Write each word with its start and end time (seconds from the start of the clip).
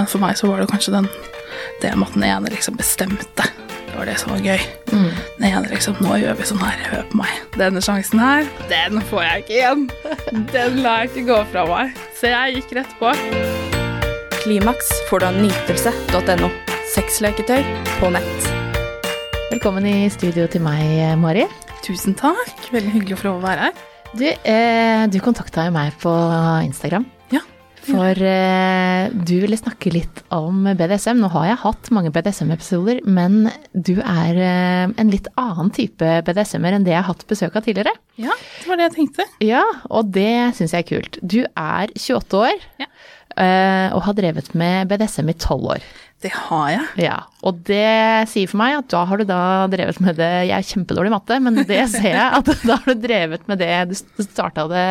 Men 0.00 0.08
for 0.08 0.22
meg 0.22 0.38
så 0.38 0.48
var 0.48 0.62
det 0.62 0.70
kanskje 0.70 0.94
den 0.94 1.08
det 1.82 1.90
med 1.92 2.06
at 2.08 2.14
den 2.14 2.22
ene 2.24 2.50
liksom 2.52 2.76
bestemte. 2.78 3.44
Det 3.44 3.98
var 3.98 4.06
det 4.08 4.14
som 4.20 4.30
var 4.32 4.38
gøy. 4.40 4.62
Mm. 4.94 5.10
Den 5.36 5.44
ene 5.50 5.68
liksom 5.68 5.98
Nå 6.00 6.14
gjør 6.22 6.38
vi 6.38 6.46
sånn 6.48 6.62
her, 6.62 6.78
hør 6.88 7.02
på 7.10 7.18
meg. 7.20 7.34
Denne 7.60 7.82
sjansen 7.84 8.22
her, 8.22 8.48
den 8.70 9.02
får 9.10 9.26
jeg 9.26 9.42
ikke 9.42 9.54
igjen. 9.58 9.84
Den 10.54 10.80
lar 10.80 11.02
jeg 11.02 11.10
ikke 11.10 11.26
gå 11.28 11.38
fra 11.52 11.66
meg. 11.68 12.00
Så 12.16 12.32
jeg 12.32 12.56
gikk 12.56 12.72
rett 12.78 12.96
på. 13.02 13.12
Klimaks 14.40 14.88
får 15.10 15.20
du 15.20 15.28
av 15.28 15.38
nytelse.no. 15.42 16.50
Sexleketøy 16.94 17.60
på 18.00 18.12
nett. 18.16 18.50
Velkommen 19.52 19.84
i 19.84 20.08
studio 20.16 20.48
til 20.48 20.64
meg, 20.64 20.96
Mari. 21.20 21.44
Tusen 21.84 22.16
takk. 22.16 22.70
Veldig 22.72 22.96
hyggelig 22.96 23.20
å 23.20 23.24
få 23.26 23.32
lov 23.34 23.42
å 23.42 23.48
være 23.50 23.68
her. 23.68 23.86
Du, 24.16 24.28
eh, 24.32 25.08
du 25.12 25.20
kontakta 25.20 25.68
jo 25.68 25.76
meg 25.76 25.92
på 26.00 26.16
Instagram. 26.64 27.04
Ja. 27.86 27.94
For 27.94 28.20
eh, 28.30 29.08
du 29.26 29.34
ville 29.42 29.56
snakke 29.58 29.92
litt 29.94 30.20
om 30.34 30.66
BDSM. 30.76 31.20
Nå 31.22 31.30
har 31.32 31.46
jeg 31.48 31.60
hatt 31.62 31.90
mange 31.94 32.12
BDSM-episoder, 32.14 33.00
men 33.08 33.46
du 33.72 33.96
er 34.02 34.36
eh, 34.36 34.92
en 35.00 35.12
litt 35.12 35.30
annen 35.40 35.72
type 35.74 36.10
BDSM-er 36.26 36.76
enn 36.76 36.84
det 36.86 36.92
jeg 36.94 37.00
har 37.02 37.08
hatt 37.08 37.24
besøk 37.30 37.56
av 37.56 37.64
tidligere. 37.66 37.94
Ja, 38.20 38.36
det 38.60 38.68
var 38.68 38.80
det 38.80 38.88
jeg 38.90 38.96
tenkte. 38.98 39.26
Ja, 39.44 39.64
og 39.88 40.12
det 40.14 40.28
syns 40.58 40.76
jeg 40.76 40.84
er 40.84 40.90
kult. 40.92 41.20
Du 41.22 41.40
er 41.48 41.94
28 41.96 42.44
år 42.44 42.68
Ja. 42.82 42.90
Eh, 43.40 43.88
og 43.96 44.04
har 44.06 44.16
drevet 44.18 44.52
med 44.58 44.90
BDSM 44.92 45.32
i 45.32 45.36
12 45.40 45.68
år. 45.74 45.84
Det 46.20 46.28
har 46.36 46.66
jeg. 46.68 46.86
Ja, 47.00 47.14
og 47.48 47.62
det 47.64 48.28
sier 48.28 48.48
for 48.50 48.60
meg 48.60 48.74
at 48.76 48.90
da 48.92 49.06
har 49.08 49.16
du 49.16 49.24
da 49.24 49.38
drevet 49.72 50.02
med 50.04 50.18
det 50.20 50.26
Jeg 50.50 50.52
er 50.58 50.66
kjempedårlig 50.68 51.08
i 51.08 51.14
matte, 51.14 51.38
men 51.40 51.56
det 51.64 51.78
ser 51.88 52.10
jeg 52.12 52.26
at 52.42 52.50
da 52.68 52.76
har 52.76 52.90
du 52.92 53.00
drevet 53.06 53.46
med 53.48 53.62
det 53.62 53.70
Du 53.88 53.94
starta, 54.26 54.66
det, 54.68 54.82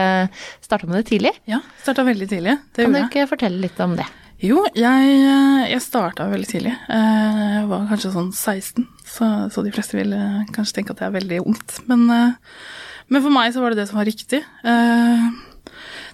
starta 0.66 0.90
med 0.90 0.98
det 1.04 1.06
tidlig. 1.12 1.36
Ja, 1.52 1.60
Starta 1.84 2.02
veldig 2.08 2.30
tidlig. 2.32 2.56
Det 2.74 2.88
Kan 2.88 2.96
du 2.98 3.00
jeg. 3.04 3.12
ikke 3.12 3.28
fortelle 3.36 3.62
litt 3.62 3.78
om 3.86 3.94
det? 4.00 4.08
Jo, 4.42 4.64
jeg, 4.74 5.14
eh, 5.20 5.64
jeg 5.76 5.84
starta 5.86 6.26
veldig 6.32 6.48
tidlig. 6.50 6.74
Eh, 6.90 7.46
Jeg 7.60 7.66
var 7.76 7.86
kanskje 7.92 8.14
sånn 8.16 8.32
16, 8.34 8.88
så, 9.06 9.30
så 9.54 9.62
de 9.66 9.74
fleste 9.76 10.00
vil 10.00 10.16
kanskje 10.56 10.80
tenke 10.80 10.96
at 10.96 11.02
det 11.04 11.10
er 11.12 11.18
veldig 11.20 11.42
ungt. 11.46 11.78
Men, 11.92 12.08
men 12.10 13.22
for 13.26 13.36
meg 13.36 13.54
så 13.54 13.62
var 13.62 13.76
det 13.76 13.84
det 13.84 13.90
som 13.92 14.00
var 14.02 14.08
riktig. 14.10 14.42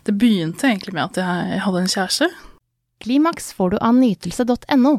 Det 0.06 0.14
begynte 0.14 0.67
egentlig 0.70 0.94
med 0.94 1.08
at 1.08 1.17
jeg 1.17 1.61
hadde 1.66 1.81
en 1.81 1.89
kjæreste. 1.89 2.28
Klimaks 3.02 3.50
får 3.58 3.73
du 3.73 3.78
av 3.81 3.95
nytelse.no. 3.98 4.94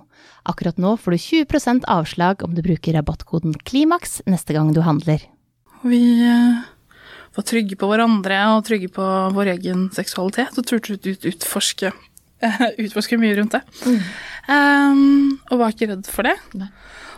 Akkurat 0.50 0.80
nå 0.82 0.96
får 1.00 1.14
du 1.14 1.18
20% 1.22 1.86
avslag 1.90 2.42
om 2.44 2.56
du 2.56 2.62
bruker 2.66 2.98
rabattkoden 2.98 3.54
KLIMAKS 3.66 4.24
neste 4.26 4.56
gang 4.56 4.72
du 4.74 4.82
handler. 4.84 5.22
Vi 5.86 6.02
eh, 6.26 6.66
var 7.38 7.46
trygge 7.46 7.78
på 7.78 7.88
hverandre 7.90 8.40
og 8.56 8.66
trygge 8.66 8.90
på 8.92 9.06
vår 9.36 9.52
egen 9.54 9.86
seksualitet 9.94 10.58
og 10.58 10.66
turte 10.66 10.96
ut, 10.96 11.06
ut, 11.06 11.30
utforske, 11.30 11.92
utforske 12.84 13.20
mye 13.22 13.38
rundt 13.38 13.56
det. 13.56 13.62
Um, 14.50 15.38
og 15.50 15.62
var 15.62 15.74
ikke 15.74 15.92
redd 15.94 16.10
for 16.10 16.26
det. 16.26 16.34
Nei. 16.58 16.72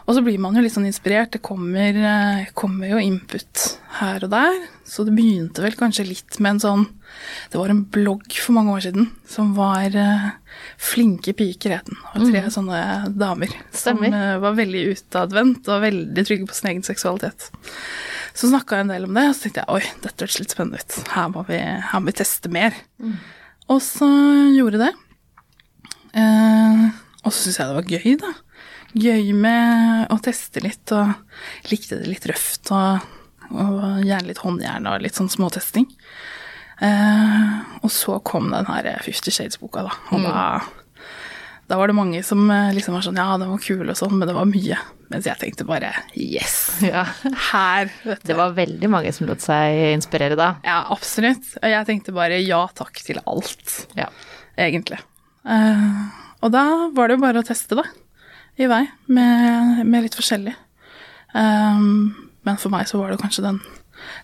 Og 0.09 0.17
så 0.17 0.23
blir 0.25 0.39
man 0.41 0.57
jo 0.57 0.63
litt 0.65 0.73
sånn 0.73 0.87
inspirert. 0.89 1.35
Det 1.35 1.43
kommer, 1.45 1.93
eh, 1.93 2.47
kommer 2.57 2.89
jo 2.89 2.97
input 2.97 3.65
her 4.01 4.25
og 4.25 4.31
der. 4.33 4.55
Så 4.89 5.05
det 5.05 5.13
begynte 5.13 5.61
vel 5.61 5.77
kanskje 5.77 6.07
litt 6.09 6.39
med 6.41 6.57
en 6.57 6.61
sånn 6.65 6.87
Det 7.51 7.59
var 7.59 7.69
en 7.73 7.85
blogg 7.85 8.33
for 8.37 8.53
mange 8.57 8.73
år 8.73 8.83
siden 8.85 9.07
som 9.29 9.55
var 9.57 9.93
eh, 9.97 10.31
Flinke 10.81 11.33
piker, 11.37 11.75
het 11.77 11.85
den. 11.89 11.97
Og 12.15 12.25
tre 12.33 12.41
tre 12.41 12.53
sånne 12.53 12.81
damer 13.17 13.49
som 13.53 13.97
Stemmer. 13.97 14.13
som 14.13 14.43
var 14.45 14.57
veldig 14.57 14.83
utadvendt 14.95 15.69
og 15.69 15.83
veldig 15.85 16.25
trygge 16.29 16.49
på 16.49 16.55
sin 16.57 16.71
egen 16.73 16.83
seksualitet. 16.87 17.51
Så 18.33 18.49
snakka 18.49 18.77
jeg 18.79 18.87
en 18.87 18.93
del 18.95 19.05
om 19.09 19.15
det, 19.17 19.27
og 19.29 19.35
så 19.37 19.43
tenkte 19.49 19.65
jeg 19.65 19.75
oi, 19.77 19.93
dette 20.05 20.25
hørtes 20.25 20.41
litt 20.41 20.55
spennende 20.55 20.81
ut. 20.81 20.99
Her 21.13 21.29
må 21.35 21.45
vi, 21.49 21.59
her 21.59 22.01
må 22.01 22.07
vi 22.13 22.17
teste 22.21 22.49
mer. 22.53 22.77
Og 23.69 23.81
så 23.85 24.09
gjorde 24.57 24.79
jeg 24.79 24.85
det. 24.87 24.95
Eh, 26.15 26.85
og 27.25 27.33
så 27.33 27.45
syns 27.45 27.59
jeg 27.59 27.69
det 27.69 27.79
var 27.81 27.93
gøy, 27.93 28.17
da. 28.23 28.33
Gøy 28.97 29.33
med 29.37 30.09
å 30.15 30.17
teste 30.25 30.63
litt, 30.65 30.89
og 30.97 31.13
likte 31.71 31.99
det 32.01 32.09
litt 32.09 32.27
røft, 32.31 32.71
og, 32.73 33.05
og 33.53 34.01
gjerne 34.07 34.31
litt 34.31 34.41
håndjern 34.43 34.89
og 34.89 35.03
litt 35.05 35.19
sånn 35.19 35.29
småtesting. 35.33 35.87
Eh, 36.81 37.55
og 37.83 37.91
så 37.93 38.17
kom 38.25 38.51
den 38.55 38.69
her 38.71 38.89
Fifty 39.05 39.33
Shades-boka, 39.35 39.83
da. 39.89 39.95
Og 40.15 40.23
da, 40.25 40.45
da 41.69 41.79
var 41.81 41.91
det 41.91 41.97
mange 41.99 42.23
som 42.25 42.45
eh, 42.55 42.71
liksom 42.77 42.95
var 42.97 43.05
sånn 43.05 43.19
ja, 43.21 43.27
den 43.41 43.51
var 43.53 43.61
kul 43.65 43.85
og 43.91 43.99
sånn, 43.99 44.15
men 44.21 44.31
det 44.31 44.37
var 44.39 44.49
mye. 44.49 44.79
Mens 45.13 45.25
jeg 45.29 45.41
tenkte 45.41 45.65
bare 45.69 45.91
yes, 46.17 46.57
Ja. 46.85 47.05
her, 47.51 47.93
vet 48.05 48.23
du. 48.25 48.29
Det 48.33 48.39
var 48.41 48.57
veldig 48.57 48.91
mange 48.93 49.13
som 49.17 49.29
lot 49.29 49.45
seg 49.45 49.79
inspirere 49.95 50.37
da. 50.39 50.51
Ja, 50.65 50.83
absolutt. 50.95 51.55
Og 51.63 51.69
jeg 51.73 51.89
tenkte 51.89 52.15
bare 52.17 52.41
ja 52.45 52.65
takk 52.79 53.01
til 53.05 53.21
alt, 53.27 53.79
Ja. 53.99 54.09
egentlig. 54.57 55.01
Eh, 55.49 56.03
og 56.45 56.53
da 56.55 56.65
var 56.95 57.09
det 57.09 57.17
jo 57.19 57.25
bare 57.27 57.41
å 57.45 57.47
teste, 57.49 57.77
da. 57.81 57.87
I 58.59 58.67
vei. 58.71 58.85
Med, 59.07 59.85
med 59.87 60.07
litt 60.07 60.17
forskjellig. 60.19 60.55
Um, 61.35 62.15
men 62.47 62.59
for 62.59 62.73
meg 62.73 62.89
så 62.91 63.01
var 63.01 63.13
det 63.13 63.21
kanskje 63.23 63.45
den 63.45 63.61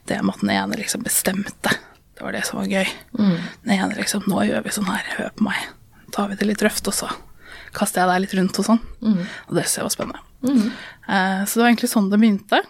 det 0.09 0.21
med 0.22 0.34
at 0.34 0.43
den 0.43 0.53
ene 0.55 0.78
liksom 0.78 1.03
bestemte. 1.05 1.72
Det 2.15 2.22
var 2.22 2.34
det 2.34 2.45
som 2.47 2.61
var 2.61 2.71
gøy. 2.71 2.87
Den 3.65 3.72
ene 3.75 3.97
liksom 3.99 4.27
Nå 4.31 4.45
gjør 4.47 4.62
vi 4.65 4.75
sånn 4.75 4.87
her, 4.89 5.06
hør 5.19 5.33
på 5.34 5.47
meg. 5.49 5.65
Tar 6.15 6.31
vi 6.31 6.39
det 6.39 6.47
litt 6.47 6.62
røft, 6.62 6.87
og 6.91 6.95
så 6.95 7.09
kaster 7.75 8.05
jeg 8.05 8.11
deg 8.12 8.22
litt 8.22 8.34
rundt 8.39 8.61
og 8.62 8.69
sånn. 8.69 8.83
Og 9.49 9.56
det 9.56 9.65
synes 9.65 9.78
jeg 9.81 9.87
var 9.89 9.95
spennende. 9.97 10.22
Eh, 11.09 11.41
så 11.43 11.59
det 11.59 11.65
var 11.65 11.72
egentlig 11.72 11.91
sånn 11.91 12.11
det 12.12 12.21
begynte. 12.22 12.61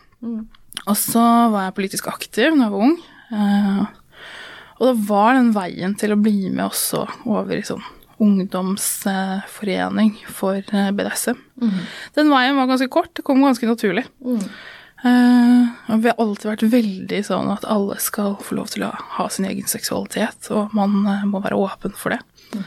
Og 0.87 0.97
så 0.99 1.25
var 1.53 1.67
jeg 1.67 1.77
politisk 1.77 2.09
aktiv 2.13 2.57
da 2.57 2.67
jeg 2.67 2.73
var 2.73 2.87
ung. 2.89 2.97
Uh, 3.35 3.85
og 4.81 4.89
det 4.89 5.09
var 5.09 5.37
den 5.37 5.53
veien 5.55 5.95
til 5.99 6.15
å 6.15 6.21
bli 6.21 6.49
med 6.49 6.65
også 6.67 7.05
over 7.31 7.57
i 7.57 7.67
sånn 7.67 7.85
ungdomsforening 8.23 10.15
for 10.29 10.63
BDSM. 10.63 11.41
BDSM. 11.59 11.83
Den 12.15 12.31
veien 12.33 12.57
var 12.57 12.71
ganske 12.71 12.91
kort, 12.93 13.13
det 13.17 13.25
kom 13.27 13.43
ganske 13.43 13.69
naturlig. 13.69 14.07
Eh, 15.05 15.65
og 15.93 16.01
vi 16.01 16.09
har 16.09 16.21
alltid 16.23 16.49
vært 16.49 16.65
veldig 16.73 17.21
sånn 17.27 17.51
at 17.53 17.67
alle 17.69 17.99
skal 18.01 18.39
få 18.41 18.57
lov 18.57 18.71
til 18.73 18.87
å 18.87 18.93
ha 19.19 19.27
sin 19.33 19.45
egen 19.51 19.69
seksualitet, 19.69 20.49
og 20.55 20.73
man 20.77 20.97
uh, 21.05 21.27
må 21.29 21.43
være 21.45 21.59
åpen 21.61 21.93
for 21.99 22.15
det. 22.15 22.63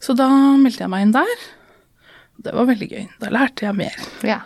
Så 0.00 0.16
da 0.16 0.28
meldte 0.60 0.84
jeg 0.84 0.92
meg 0.92 1.04
inn 1.04 1.14
der. 1.16 1.44
Det 2.44 2.54
var 2.56 2.70
veldig 2.70 2.88
gøy. 2.88 3.04
Da 3.20 3.32
lærte 3.32 3.68
jeg 3.68 3.78
mer. 3.78 4.10
ja. 4.24 4.42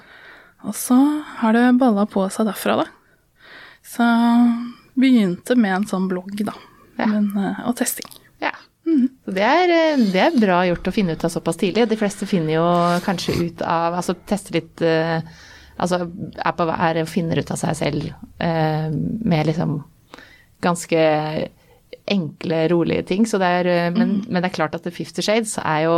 Og 0.66 0.75
så 0.75 0.97
har 1.38 1.54
det 1.54 1.78
balla 1.78 2.03
på 2.10 2.25
seg 2.34 2.48
derfra, 2.48 2.80
da. 2.80 2.88
Så 3.86 4.06
begynte 4.98 5.54
med 5.54 5.76
en 5.76 5.86
sånn 5.86 6.09
blogg, 6.10 6.34
da. 6.42 6.56
Ja. 6.98 7.06
Men, 7.06 7.30
uh, 7.38 7.69
og 7.70 7.76
testing. 7.78 8.10
Så 9.25 9.34
det 9.37 9.44
er, 9.44 9.75
eh, 9.75 10.06
det 10.12 10.22
er 10.22 10.41
bra 10.41 10.62
gjort 10.69 10.88
å 10.88 10.94
finne 10.94 11.15
ut 11.16 11.25
av 11.26 11.32
såpass 11.32 11.60
tidlig. 11.60 11.88
De 11.91 11.99
fleste 12.00 12.28
finner 12.28 12.56
jo 12.59 12.65
kanskje 13.04 13.37
ut 13.43 13.62
av 13.66 13.99
Altså 14.00 14.16
tester 14.28 14.59
litt 14.60 14.82
eh, 14.84 15.21
Altså 15.78 16.00
er, 16.09 16.54
på, 16.59 16.66
er 16.75 17.04
finner 17.06 17.38
ut 17.38 17.53
av 17.54 17.60
seg 17.60 17.77
selv 17.78 18.09
eh, 18.43 18.88
med 18.91 19.47
liksom 19.47 19.77
ganske 20.65 21.03
enkle, 22.09 22.65
rolige 22.72 23.04
ting. 23.06 23.28
Så 23.31 23.38
det 23.38 23.50
er, 23.60 23.69
men, 23.94 23.98
men, 24.00 24.15
men 24.27 24.43
det 24.43 24.48
er 24.48 24.56
klart 24.56 24.75
at 24.75 24.82
The 24.82 24.91
Fifty 24.91 25.22
Shades 25.22 25.54
er 25.62 25.84
jo 25.84 25.94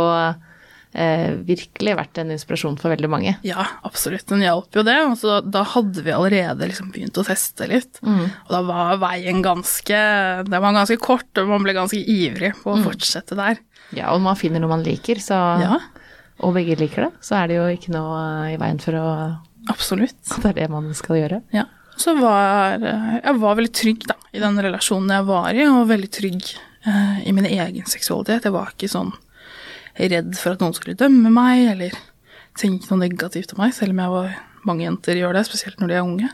eh, 0.93 1.31
virkelig 1.47 1.95
vært 1.97 2.19
en 2.21 2.33
inspirasjon 2.35 2.77
for 2.81 2.93
veldig 2.93 3.09
mange. 3.11 3.35
Ja, 3.47 3.65
absolutt. 3.87 4.27
Den 4.31 4.43
hjalp 4.45 4.75
jo 4.75 4.83
det. 4.87 4.97
Og 5.07 5.15
så 5.21 5.39
da 5.45 5.63
hadde 5.75 6.03
vi 6.05 6.13
allerede 6.15 6.67
liksom 6.69 6.91
begynt 6.93 7.19
å 7.21 7.25
teste 7.27 7.67
litt. 7.71 8.01
Og 8.03 8.51
da 8.51 8.61
var 8.67 8.99
veien 9.01 9.41
ganske 9.45 10.01
Den 10.47 10.61
var 10.61 10.75
ganske 10.75 10.99
kort, 11.01 11.29
og 11.39 11.49
man 11.51 11.63
ble 11.65 11.75
ganske 11.77 11.99
ivrig 11.99 12.53
på 12.61 12.73
å 12.75 12.81
fortsette 12.83 13.37
der. 13.39 13.61
Ja, 13.95 14.11
og 14.15 14.21
man 14.23 14.37
finner 14.39 14.61
noe 14.63 14.71
man 14.71 14.85
liker, 14.85 15.19
så, 15.19 15.37
Ja, 15.61 15.79
og 16.41 16.55
begge 16.55 16.77
liker 16.79 17.07
det, 17.07 17.11
så 17.21 17.37
er 17.41 17.51
det 17.51 17.57
jo 17.59 17.67
ikke 17.69 17.93
noe 17.93 18.21
i 18.53 18.57
veien 18.59 18.79
for 18.81 18.97
å 18.97 19.07
absolutt. 19.69 20.17
at 20.31 20.41
det 20.43 20.51
er 20.53 20.59
det 20.63 20.69
man 20.73 20.89
skal 20.97 21.19
gjøre. 21.19 21.41
Ja. 21.55 21.67
Så 21.99 22.15
var 22.17 22.79
jeg 22.81 23.33
var 23.41 23.57
veldig 23.59 23.73
trygg 23.77 24.05
da, 24.09 24.15
i 24.33 24.41
den 24.41 24.57
relasjonen 24.63 25.11
jeg 25.13 25.27
var 25.27 25.57
i, 25.57 25.65
og 25.69 25.89
veldig 25.91 26.09
trygg 26.13 26.53
eh, 26.87 27.19
i 27.29 27.33
min 27.35 27.45
egen 27.45 27.85
seksualitet. 27.89 28.47
Jeg 28.47 28.55
var 28.55 28.71
ikke 28.73 28.89
sånn 28.89 29.11
redd 30.09 30.31
for 30.39 30.55
at 30.55 30.63
noen 30.63 30.73
skulle 30.73 30.97
dømme 30.97 31.29
meg, 31.33 31.65
eller 31.75 31.97
tenke 32.57 32.89
noe 32.89 33.03
negativt 33.03 33.53
om 33.53 33.61
meg, 33.63 33.75
selv 33.77 33.93
om 33.93 34.01
jeg 34.01 34.13
var 34.15 34.39
mange 34.67 34.85
jenter 34.85 35.17
gjør 35.17 35.33
det, 35.37 35.45
spesielt 35.47 35.79
når 35.81 35.87
de 35.89 35.95
er 35.97 36.05
unge. 36.05 36.29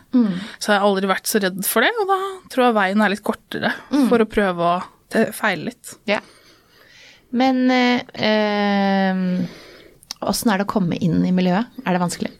Så 0.59 0.71
har 0.71 0.79
jeg 0.79 0.87
aldri 0.87 1.11
vært 1.11 1.29
så 1.29 1.39
redd 1.43 1.61
for 1.67 1.85
det, 1.85 1.91
og 2.01 2.09
da 2.09 2.17
tror 2.51 2.65
jeg 2.65 2.77
veien 2.79 3.03
er 3.03 3.13
litt 3.13 3.23
kortere 3.23 3.71
for 4.09 4.19
å 4.19 4.27
prøve 4.27 4.71
å 4.71 4.73
feile 5.35 5.69
litt. 5.69 5.93
Ja. 6.09 6.19
Men 7.31 7.67
åssen 10.23 10.51
er 10.51 10.59
det 10.59 10.67
å 10.67 10.73
komme 10.73 10.99
inn 10.99 11.23
i 11.23 11.31
miljøet? 11.35 11.71
Er 11.85 11.95
det 11.95 12.03
vanskelig? 12.03 12.33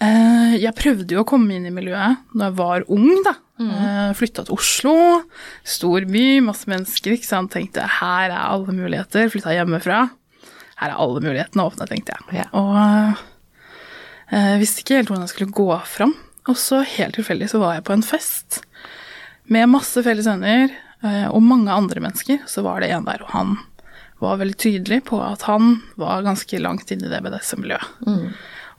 Eh, 0.00 0.54
jeg 0.62 0.76
prøvde 0.78 1.12
jo 1.12 1.20
å 1.24 1.28
komme 1.28 1.56
inn 1.56 1.66
i 1.68 1.72
miljøet 1.74 2.22
da 2.32 2.46
jeg 2.48 2.56
var 2.56 2.84
ung, 2.88 3.10
da. 3.24 3.34
Mm. 3.60 4.14
Flytta 4.16 4.46
til 4.48 4.56
Oslo, 4.56 4.94
stor 5.68 6.06
by, 6.08 6.40
masse 6.44 6.68
mennesker, 6.70 7.16
ikke 7.16 7.28
sant. 7.28 7.52
Tenkte 7.52 7.84
her 8.00 8.30
er 8.30 8.38
alle 8.40 8.72
muligheter. 8.72 9.28
Flytta 9.32 9.52
hjemmefra. 9.52 10.06
Her 10.80 10.94
er 10.94 11.00
alle 11.02 11.22
mulighetene 11.22 11.66
åpne, 11.68 11.86
tenkte 11.90 12.16
jeg. 12.16 12.40
Ja. 12.40 12.46
Og 12.56 12.76
eh, 14.32 14.56
visste 14.60 14.84
ikke 14.84 15.00
helt 15.00 15.12
hvordan 15.12 15.26
jeg 15.26 15.34
skulle 15.34 15.56
gå 15.60 15.68
fram. 15.88 16.14
Og 16.48 16.56
så 16.58 16.80
helt 16.96 17.18
tilfeldig 17.18 17.50
så 17.52 17.60
var 17.62 17.76
jeg 17.76 17.86
på 17.88 17.94
en 17.96 18.06
fest 18.06 18.62
med 19.50 19.68
masse 19.68 20.00
felles 20.06 20.28
venner 20.30 20.70
eh, 20.70 21.26
og 21.28 21.42
mange 21.44 21.74
andre 21.74 22.02
mennesker. 22.02 22.40
Så 22.48 22.64
var 22.66 22.80
det 22.80 22.92
en 22.94 23.06
der, 23.08 23.26
og 23.26 23.34
han 23.34 23.58
var 24.20 24.40
veldig 24.40 24.56
tydelig 24.60 25.02
på 25.08 25.20
at 25.24 25.46
han 25.48 25.78
var 26.00 26.24
ganske 26.26 26.58
langt 26.60 26.90
inne 26.92 27.08
i 27.08 27.12
det 27.12 27.22
BDSM-miljøet. 27.24 28.00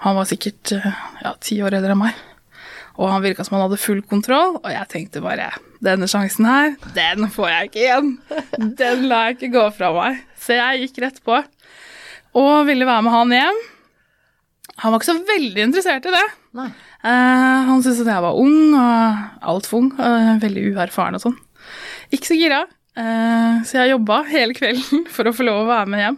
Han 0.06 0.18
var 0.18 0.30
sikkert 0.30 0.74
eh, 0.78 1.02
ja, 1.22 1.36
ti 1.42 1.62
år 1.62 1.78
eldre 1.78 1.96
enn 1.96 2.02
meg. 2.02 2.18
Og 2.98 3.10
han 3.10 3.24
virka 3.24 3.46
som 3.46 3.58
han 3.58 3.68
hadde 3.68 3.82
full 3.82 4.02
kontroll, 4.06 4.58
og 4.60 4.70
jeg 4.74 4.90
tenkte 4.92 5.24
bare 5.24 5.52
denne 5.82 6.08
sjansen 6.10 6.48
her, 6.48 6.76
den 6.96 7.28
får 7.34 7.50
jeg 7.50 7.70
ikke 7.70 7.82
igjen. 7.82 8.12
Den 8.80 9.08
lar 9.10 9.30
jeg 9.30 9.40
ikke 9.40 9.54
gå 9.56 9.66
fra 9.78 9.92
meg. 9.96 10.22
Så 10.42 10.58
jeg 10.58 10.86
gikk 10.86 11.02
rett 11.06 11.22
på 11.26 11.42
og 12.32 12.52
ville 12.68 12.88
være 12.88 13.04
med 13.04 13.12
han 13.12 13.34
hjem. 13.36 13.58
Han 14.82 14.94
var 14.94 15.02
ikke 15.02 15.10
så 15.10 15.18
veldig 15.28 15.66
interessert 15.66 16.06
i 16.08 16.14
det. 16.14 16.28
Nei. 16.58 16.70
Uh, 17.02 17.58
han 17.68 17.82
syntes 17.82 18.04
at 18.06 18.12
jeg 18.14 18.24
var 18.24 18.38
ung, 18.40 18.76
og 18.78 19.48
altfor 19.52 19.82
ung, 19.82 19.90
uh, 19.98 20.38
veldig 20.42 20.70
uerfaren 20.72 21.18
og 21.18 21.26
sånn. 21.26 21.36
Ikke 22.14 22.30
så 22.30 22.38
gira, 22.38 22.62
Uh, 22.92 23.62
så 23.64 23.78
jeg 23.80 23.94
jobba 23.94 24.18
hele 24.28 24.56
kvelden 24.56 25.06
for 25.16 25.30
å 25.30 25.36
få 25.36 25.46
lov 25.48 25.64
å 25.64 25.70
være 25.70 25.92
med 25.94 26.04
hjem. 26.04 26.18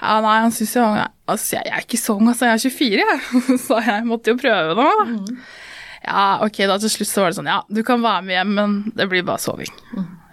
Ja, 0.00 0.14
nei, 0.24 0.38
han 0.44 0.54
syntes 0.54 0.78
jo 0.78 0.86
Altså, 1.24 1.54
jeg, 1.56 1.64
jeg 1.68 1.76
er 1.76 1.84
ikke 1.84 2.00
så 2.00 2.14
ung, 2.18 2.28
altså, 2.28 2.48
jeg 2.48 2.56
er 2.56 2.62
24, 2.64 3.04
jeg. 3.04 3.58
Så 3.64 3.78
jeg 3.80 4.04
måtte 4.04 4.32
jo 4.32 4.36
prøve 4.36 4.74
nå, 4.76 4.88
da. 4.98 5.36
Ja, 6.04 6.24
ok, 6.44 6.58
da 6.68 6.76
til 6.80 6.92
slutt 6.92 7.08
så 7.08 7.22
var 7.24 7.32
det 7.32 7.38
sånn, 7.38 7.48
ja, 7.48 7.60
du 7.72 7.80
kan 7.86 8.02
være 8.04 8.24
med 8.26 8.36
hjem, 8.36 8.50
men 8.58 8.74
det 8.96 9.06
blir 9.08 9.24
bare 9.26 9.40
soving. 9.40 9.70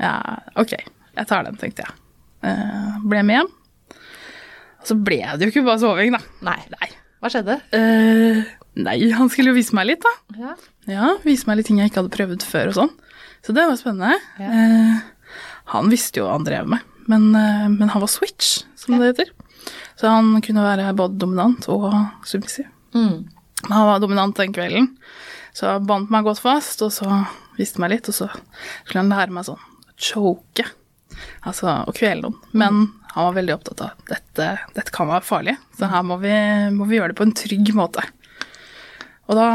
Ja, 0.02 0.16
ok, 0.60 0.74
jeg 0.76 1.30
tar 1.30 1.46
den, 1.48 1.60
tenkte 1.62 1.86
jeg. 1.86 1.96
Uh, 2.44 2.98
ble 3.08 3.22
med 3.24 3.40
hjem. 3.40 3.52
Og 4.82 4.90
så 4.90 4.98
ble 4.98 5.22
det 5.22 5.48
jo 5.48 5.54
ikke 5.54 5.64
bare 5.68 5.82
soving, 5.84 6.18
da. 6.18 6.20
Nei. 6.44 6.58
Nei. 6.74 6.90
Hva 7.22 7.32
skjedde? 7.32 7.58
Uh, 7.72 8.42
nei, 8.82 8.98
han 9.16 9.32
skulle 9.32 9.54
jo 9.54 9.60
vise 9.60 9.78
meg 9.78 9.92
litt, 9.94 10.04
da. 10.04 10.42
Ja. 10.42 10.58
Ja, 10.90 11.10
vise 11.24 11.48
meg 11.48 11.60
litt 11.60 11.70
ting 11.70 11.80
jeg 11.80 11.92
ikke 11.92 12.02
hadde 12.02 12.16
prøvd 12.18 12.46
før 12.50 12.74
og 12.74 12.80
sånn. 12.80 12.94
Så 13.46 13.56
det 13.56 13.68
var 13.70 13.80
spennende. 13.80 14.18
Ja. 14.42 14.52
Uh, 14.52 15.38
han 15.72 15.92
visste 15.94 16.20
jo 16.20 16.28
hva 16.28 16.36
han 16.36 16.48
drev 16.48 16.68
med, 16.68 16.84
men, 17.08 17.30
men 17.32 17.92
han 17.94 18.02
var 18.04 18.10
switch, 18.12 18.66
som 18.76 18.98
det 18.98 19.14
heter. 19.14 19.30
Så 19.96 20.10
han 20.10 20.34
kunne 20.44 20.66
være 20.66 20.90
både 20.98 21.22
dominant 21.22 21.68
og 21.72 21.86
submissiv. 22.28 22.66
Mm. 22.98 23.30
Men 23.62 23.76
han 23.78 23.88
var 23.88 24.02
dominant 24.04 24.36
den 24.36 24.52
kvelden, 24.56 24.90
så 25.54 25.74
han 25.74 25.88
bandt 25.88 26.12
meg 26.14 26.28
godt 26.28 26.42
fast, 26.44 26.84
og 26.86 26.94
så 26.96 27.24
viste 27.58 27.82
meg 27.84 27.96
litt, 27.96 28.10
og 28.12 28.16
så 28.16 28.30
skulle 28.32 29.04
han 29.04 29.12
lære 29.12 29.36
meg 29.36 29.48
sånn 29.48 29.68
choke, 30.02 30.66
altså 31.46 31.82
å 31.86 31.94
kvele 31.96 32.24
noen. 32.26 32.38
Men 32.58 32.86
han 33.12 33.28
var 33.28 33.36
veldig 33.36 33.58
opptatt 33.58 33.84
av 33.86 34.06
dette, 34.08 34.48
dette 34.76 34.96
kan 34.96 35.12
være 35.12 35.28
farlig, 35.28 35.58
så 35.78 35.90
her 35.92 36.06
må 36.08 36.18
vi, 36.22 36.34
må 36.76 36.88
vi 36.90 36.98
gjøre 37.00 37.12
det 37.12 37.20
på 37.20 37.28
en 37.28 37.36
trygg 37.36 37.74
måte. 37.78 38.06
Og 39.28 39.38
da 39.38 39.50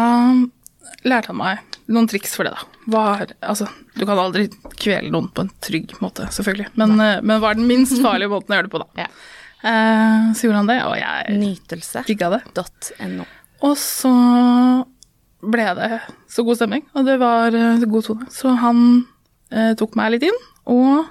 lærte 1.07 1.33
han 1.33 1.41
meg 1.41 1.77
noen 1.93 2.09
triks 2.11 2.35
for 2.37 2.47
det, 2.47 2.53
da. 2.57 2.83
Var, 2.91 3.33
altså, 3.47 3.69
du 3.95 4.05
kan 4.05 4.19
aldri 4.19 4.49
kvele 4.77 5.11
noen 5.15 5.31
på 5.35 5.47
en 5.47 5.53
trygg 5.65 5.97
måte, 6.03 6.29
selvfølgelig, 6.35 6.73
men, 6.81 6.95
eh, 7.01 7.23
men 7.23 7.41
hva 7.43 7.53
er 7.53 7.61
den 7.61 7.71
minst 7.71 7.97
farlige 8.03 8.33
måten 8.33 8.53
å 8.55 8.61
gjøre 8.61 8.69
det 8.69 8.75
på, 8.77 8.85
da? 8.85 8.91
Ja. 9.07 9.11
Eh, 9.67 10.27
så 10.37 10.47
gjorde 10.47 10.61
han 10.61 10.69
det, 10.69 10.77
og 10.85 10.95
jeg 11.01 11.39
Nytelse.no. 11.41 12.05
digga 12.07 12.29
det. 12.37 12.43
Og 13.65 13.73
så 13.81 14.13
ble 15.53 15.67
det 15.79 15.89
så 16.33 16.45
god 16.47 16.59
stemning, 16.59 16.85
og 16.97 17.07
det 17.09 17.17
var 17.23 17.55
eh, 17.57 17.85
god 17.91 18.07
tone. 18.09 18.29
Så 18.35 18.53
han 18.61 18.81
eh, 19.51 19.73
tok 19.79 19.97
meg 19.99 20.15
litt 20.17 20.27
inn 20.29 20.39
og 20.73 21.07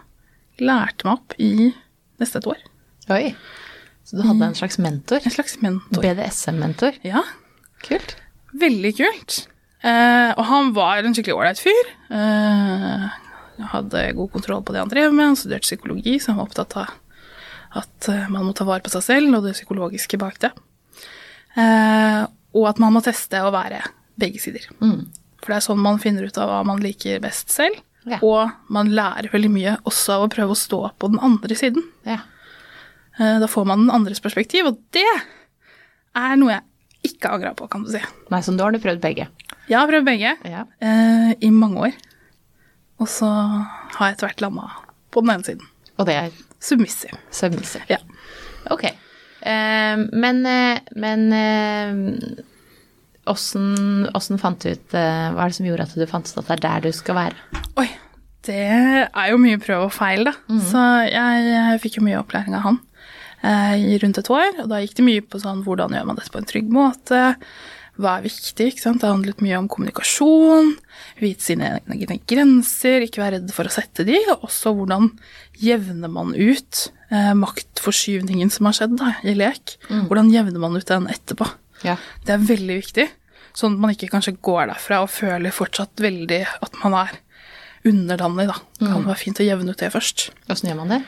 lærte 0.64 1.08
meg 1.08 1.18
opp 1.18 1.36
i 1.42 1.72
nesten 2.22 2.42
et 2.42 2.50
år. 2.54 2.62
Oi. 3.16 3.26
Så 4.06 4.20
du 4.20 4.24
hadde 4.28 4.46
en 4.52 4.58
slags 4.58 4.78
mentor? 4.82 5.24
En 5.26 5.34
slags 5.34 5.58
mentor. 5.64 6.04
BDSM-mentor? 6.06 7.00
Ja, 7.08 7.24
Kult. 7.86 8.16
veldig 8.54 8.92
kult. 9.00 9.40
Eh, 9.86 10.32
og 10.38 10.44
han 10.50 10.72
var 10.78 11.02
en 11.06 11.14
skikkelig 11.18 11.36
ålreit 11.38 11.62
fyr. 11.62 11.90
Eh, 12.14 13.08
hadde 13.72 14.06
god 14.18 14.32
kontroll 14.34 14.64
på 14.68 14.76
det 14.76 14.82
han 14.84 14.92
drev 14.92 15.12
med. 15.14 15.32
Han 15.32 15.40
studerte 15.40 15.68
psykologi, 15.70 16.18
så 16.20 16.32
han 16.34 16.40
var 16.42 16.50
opptatt 16.50 16.78
av 16.84 16.94
at 17.82 18.08
eh, 18.14 18.28
man 18.32 18.46
må 18.48 18.54
ta 18.56 18.66
vare 18.68 18.86
på 18.86 18.94
seg 18.94 19.04
selv 19.06 19.36
og 19.40 19.46
det 19.50 19.56
psykologiske 19.58 20.20
bak 20.22 20.38
det. 20.46 20.54
Eh, 21.60 22.22
og 22.56 22.66
at 22.70 22.80
man 22.84 22.94
må 22.96 23.02
teste 23.04 23.42
å 23.44 23.52
være 23.54 23.82
begge 24.20 24.40
sider. 24.42 24.66
Mm. 24.82 25.08
For 25.42 25.52
det 25.54 25.58
er 25.60 25.66
sånn 25.68 25.82
man 25.84 26.00
finner 26.02 26.26
ut 26.28 26.38
av 26.42 26.50
hva 26.50 26.62
man 26.66 26.80
liker 26.84 27.20
best 27.24 27.50
selv. 27.54 27.82
Ja. 28.06 28.20
Og 28.22 28.52
man 28.70 28.92
lærer 28.94 29.32
veldig 29.34 29.50
mye 29.50 29.78
også 29.90 30.14
av 30.20 30.24
å 30.28 30.32
prøve 30.34 30.54
å 30.54 30.60
stå 30.60 30.80
på 31.02 31.10
den 31.10 31.20
andre 31.26 31.56
siden. 31.58 31.84
Ja. 32.06 32.20
Eh, 33.20 33.40
Da 33.42 33.48
får 33.50 33.66
man 33.66 33.86
den 33.88 33.94
andres 33.96 34.22
perspektiv, 34.22 34.68
og 34.70 34.78
det 34.94 35.06
er 36.16 36.36
noe 36.38 36.52
jeg 36.60 37.12
ikke 37.14 37.32
angra 37.34 37.54
på, 37.58 37.68
kan 37.70 37.84
du 37.86 37.90
si. 37.94 38.02
Nei, 38.32 38.42
så 38.42 38.54
nå 38.54 38.64
har 38.64 38.72
du 38.74 38.80
prøvd 38.82 39.02
begge? 39.02 39.28
Jeg 39.70 39.78
har 39.80 39.88
prøvd 39.90 40.06
begge 40.06 40.36
Ja. 40.46 40.66
eh, 40.82 41.34
i 41.42 41.50
mange 41.50 41.78
år. 41.90 41.94
Og 43.00 43.08
så 43.08 43.28
har 43.28 44.08
jeg 44.08 44.16
etter 44.16 44.28
hvert 44.30 44.42
landa 44.42 44.70
på 45.12 45.22
den 45.22 45.34
ene 45.36 45.44
siden. 45.44 45.66
Og 45.98 46.06
det 46.06 46.16
er 46.16 46.32
Submissive. 46.60 47.18
submissive? 47.32 47.86
Ja. 47.90 47.98
Ok. 48.72 48.86
Eh, 48.86 49.96
men 50.14 50.42
men 50.96 51.34
eh, 51.34 52.44
åssen 53.30 54.40
fant 54.42 54.62
du 54.62 54.72
ut 54.74 54.96
eh, 54.98 55.28
Hva 55.34 55.46
er 55.46 55.52
det 55.54 55.58
som 55.58 55.68
gjorde 55.70 55.88
at 55.88 55.96
du 55.98 56.06
fant 56.10 56.28
ut 56.30 56.42
at 56.42 56.50
det 56.50 56.58
er 56.58 56.66
der 56.66 56.88
du 56.88 56.92
skal 56.96 57.18
være? 57.18 57.62
Oi, 57.82 57.88
det 58.46 58.60
er 58.70 59.30
jo 59.32 59.40
mye 59.42 59.62
prøv 59.62 59.88
og 59.88 59.94
feil, 59.96 60.28
da. 60.28 60.36
Så 60.70 60.82
jeg, 61.10 61.46
jeg 61.50 61.80
fikk 61.86 62.00
jo 62.00 62.06
mye 62.06 62.20
opplæring 62.22 62.58
av 62.58 62.68
han 62.68 62.82
eh, 63.42 63.78
i 63.96 63.98
rundt 64.02 64.20
et 64.22 64.30
år. 64.34 64.52
Og 64.64 64.70
da 64.72 64.82
gikk 64.84 65.00
det 65.00 65.08
mye 65.08 65.24
på 65.26 65.42
sånn 65.42 65.64
hvordan 65.66 65.96
gjør 65.98 66.06
man 66.12 66.20
dette 66.20 66.34
på 66.34 66.42
en 66.42 66.50
trygg 66.52 66.70
måte. 66.74 67.24
Hva 67.96 68.18
er 68.18 68.26
viktig? 68.26 68.68
ikke 68.74 68.84
sant? 68.84 69.00
Det 69.02 69.08
handlet 69.08 69.42
mye 69.44 69.58
om 69.58 69.70
kommunikasjon, 69.72 70.74
vite 71.24 71.46
sine 71.46 71.78
egne 71.80 72.18
grenser, 72.28 73.06
ikke 73.06 73.22
være 73.24 73.40
redd 73.40 73.54
for 73.56 73.70
å 73.70 73.72
sette 73.72 74.04
de, 74.08 74.18
og 74.34 74.44
også 74.50 74.74
hvordan 74.76 75.14
jevner 75.64 76.12
man 76.12 76.34
ut 76.36 76.90
eh, 77.08 77.32
maktforskyvningen 77.40 78.52
som 78.52 78.68
har 78.68 78.76
skjedd 78.76 78.98
da, 79.00 79.14
i 79.24 79.38
lek. 79.38 79.78
Hvordan 80.10 80.34
jevner 80.34 80.60
man 80.60 80.76
ut 80.76 80.92
den 80.92 81.08
etterpå? 81.12 81.48
Ja. 81.84 81.98
Det 82.26 82.34
er 82.36 82.48
veldig 82.48 82.80
viktig, 82.80 83.10
sånn 83.56 83.76
at 83.76 83.84
man 83.84 83.94
ikke 83.96 84.12
kanskje 84.14 84.38
går 84.46 84.72
derfra 84.72 85.02
og 85.04 85.12
føler 85.12 85.54
fortsatt 85.56 86.02
veldig 86.04 86.42
at 86.66 86.80
man 86.84 86.98
er 87.04 87.14
underdanig, 87.86 88.48
da. 88.50 88.56
Det 88.80 88.88
kan 88.90 89.04
være 89.06 89.20
fint 89.22 89.40
å 89.44 89.46
jevne 89.46 89.76
ut 89.76 89.82
det 89.84 89.92
først. 89.94 90.30
Åssen 90.50 90.72
gjør 90.72 90.80
man 90.80 90.96
det? 90.96 91.02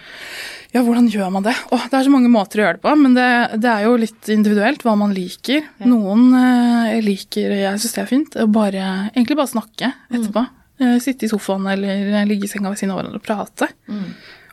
Ja, 0.75 0.83
hvordan 0.83 1.07
gjør 1.09 1.31
man 1.33 1.45
det? 1.47 1.55
Åh, 1.73 1.85
det 1.89 1.95
er 1.97 2.05
så 2.05 2.11
mange 2.13 2.29
måter 2.29 2.59
å 2.59 2.65
gjøre 2.65 2.77
det 2.77 2.83
på, 2.83 2.91
men 2.99 3.15
det, 3.17 3.25
det 3.63 3.71
er 3.71 3.85
jo 3.87 3.95
litt 3.97 4.29
individuelt 4.29 4.83
hva 4.85 4.93
man 4.99 5.15
liker. 5.15 5.63
Noen 5.87 6.27
eh, 6.37 6.97
liker, 7.01 7.55
jeg 7.55 7.81
syns 7.81 7.95
det 7.95 8.03
er 8.03 8.09
fint, 8.11 8.37
bare, 8.53 8.83
egentlig 9.15 9.39
bare 9.39 9.53
snakke 9.55 9.89
etterpå. 10.11 10.43
Eh, 10.83 10.97
sitte 11.01 11.25
i 11.25 11.31
sofaen 11.31 11.65
eller 11.71 12.27
ligge 12.29 12.45
i 12.45 12.51
senga 12.51 12.69
ved 12.69 12.77
siden 12.77 12.93
av 12.93 12.99
hverandre 12.99 13.17
og 13.17 13.25
prate 13.25 13.71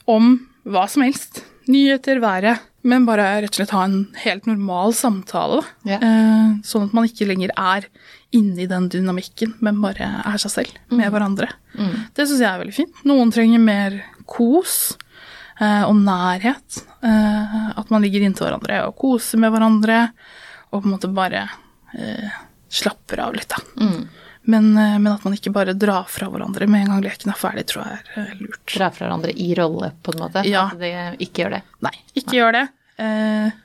om 0.08 0.30
hva 0.64 0.86
som 0.88 1.04
helst. 1.04 1.42
Nyheter, 1.68 2.22
været. 2.24 2.62
Men 2.84 3.06
bare 3.08 3.24
rett 3.40 3.54
og 3.54 3.60
slett 3.62 3.72
ha 3.72 3.84
en 3.86 4.00
helt 4.24 4.44
normal 4.48 4.92
samtale. 4.96 5.62
Ja. 5.88 5.96
Eh, 6.04 6.50
sånn 6.68 6.88
at 6.88 6.96
man 6.96 7.06
ikke 7.08 7.28
lenger 7.30 7.52
er 7.56 7.86
inne 8.34 8.64
i 8.64 8.68
den 8.68 8.90
dynamikken, 8.92 9.54
men 9.64 9.80
bare 9.80 10.08
er 10.26 10.36
seg 10.42 10.52
selv 10.52 10.76
med 10.92 11.08
hverandre. 11.14 11.48
Det 12.16 12.26
syns 12.26 12.42
jeg 12.42 12.50
er 12.50 12.60
veldig 12.60 12.74
fint. 12.76 13.00
Noen 13.08 13.30
trenger 13.32 13.62
mer 13.62 13.96
kos 14.28 14.96
eh, 15.60 15.84
og 15.86 15.94
nærhet. 16.02 16.82
Eh, 17.04 17.56
at 17.78 17.92
man 17.94 18.04
ligger 18.04 18.26
inntil 18.26 18.48
hverandre 18.48 18.82
og 18.88 18.98
koser 19.00 19.40
med 19.40 19.54
hverandre, 19.54 20.00
og 20.72 20.82
på 20.82 20.88
en 20.88 20.94
måte 20.96 21.10
bare 21.14 21.46
eh, 21.96 22.36
slapper 22.74 23.22
av 23.28 23.36
litt, 23.38 23.48
da. 23.54 23.62
Men, 24.46 24.70
eh, 24.76 24.96
men 24.98 25.12
at 25.14 25.24
man 25.24 25.36
ikke 25.36 25.52
bare 25.54 25.72
drar 25.78 26.08
fra 26.12 26.28
hverandre 26.28 26.66
med 26.68 26.84
en 26.84 26.94
gang 26.94 27.04
leken 27.06 27.32
er 27.32 27.38
ferdig, 27.40 27.64
tror 27.70 27.86
jeg 27.86 28.00
er 28.00 28.22
eh, 28.26 28.32
lurt. 28.42 28.64
Dra 28.74 28.90
fra 28.92 29.06
hverandre 29.06 29.32
i 29.32 29.50
rolle, 29.56 29.92
på 30.04 30.12
en 30.14 30.24
måte? 30.26 30.42
Ja. 30.48 30.66
At 30.72 30.82
det 30.82 30.90
ikke 31.24 31.44
gjør 31.44 31.56
det? 31.56 31.62
Nei, 31.86 31.94
ikke 32.20 32.36
gjør 32.36 32.58
det. 32.58 32.64
Eh, 33.00 33.60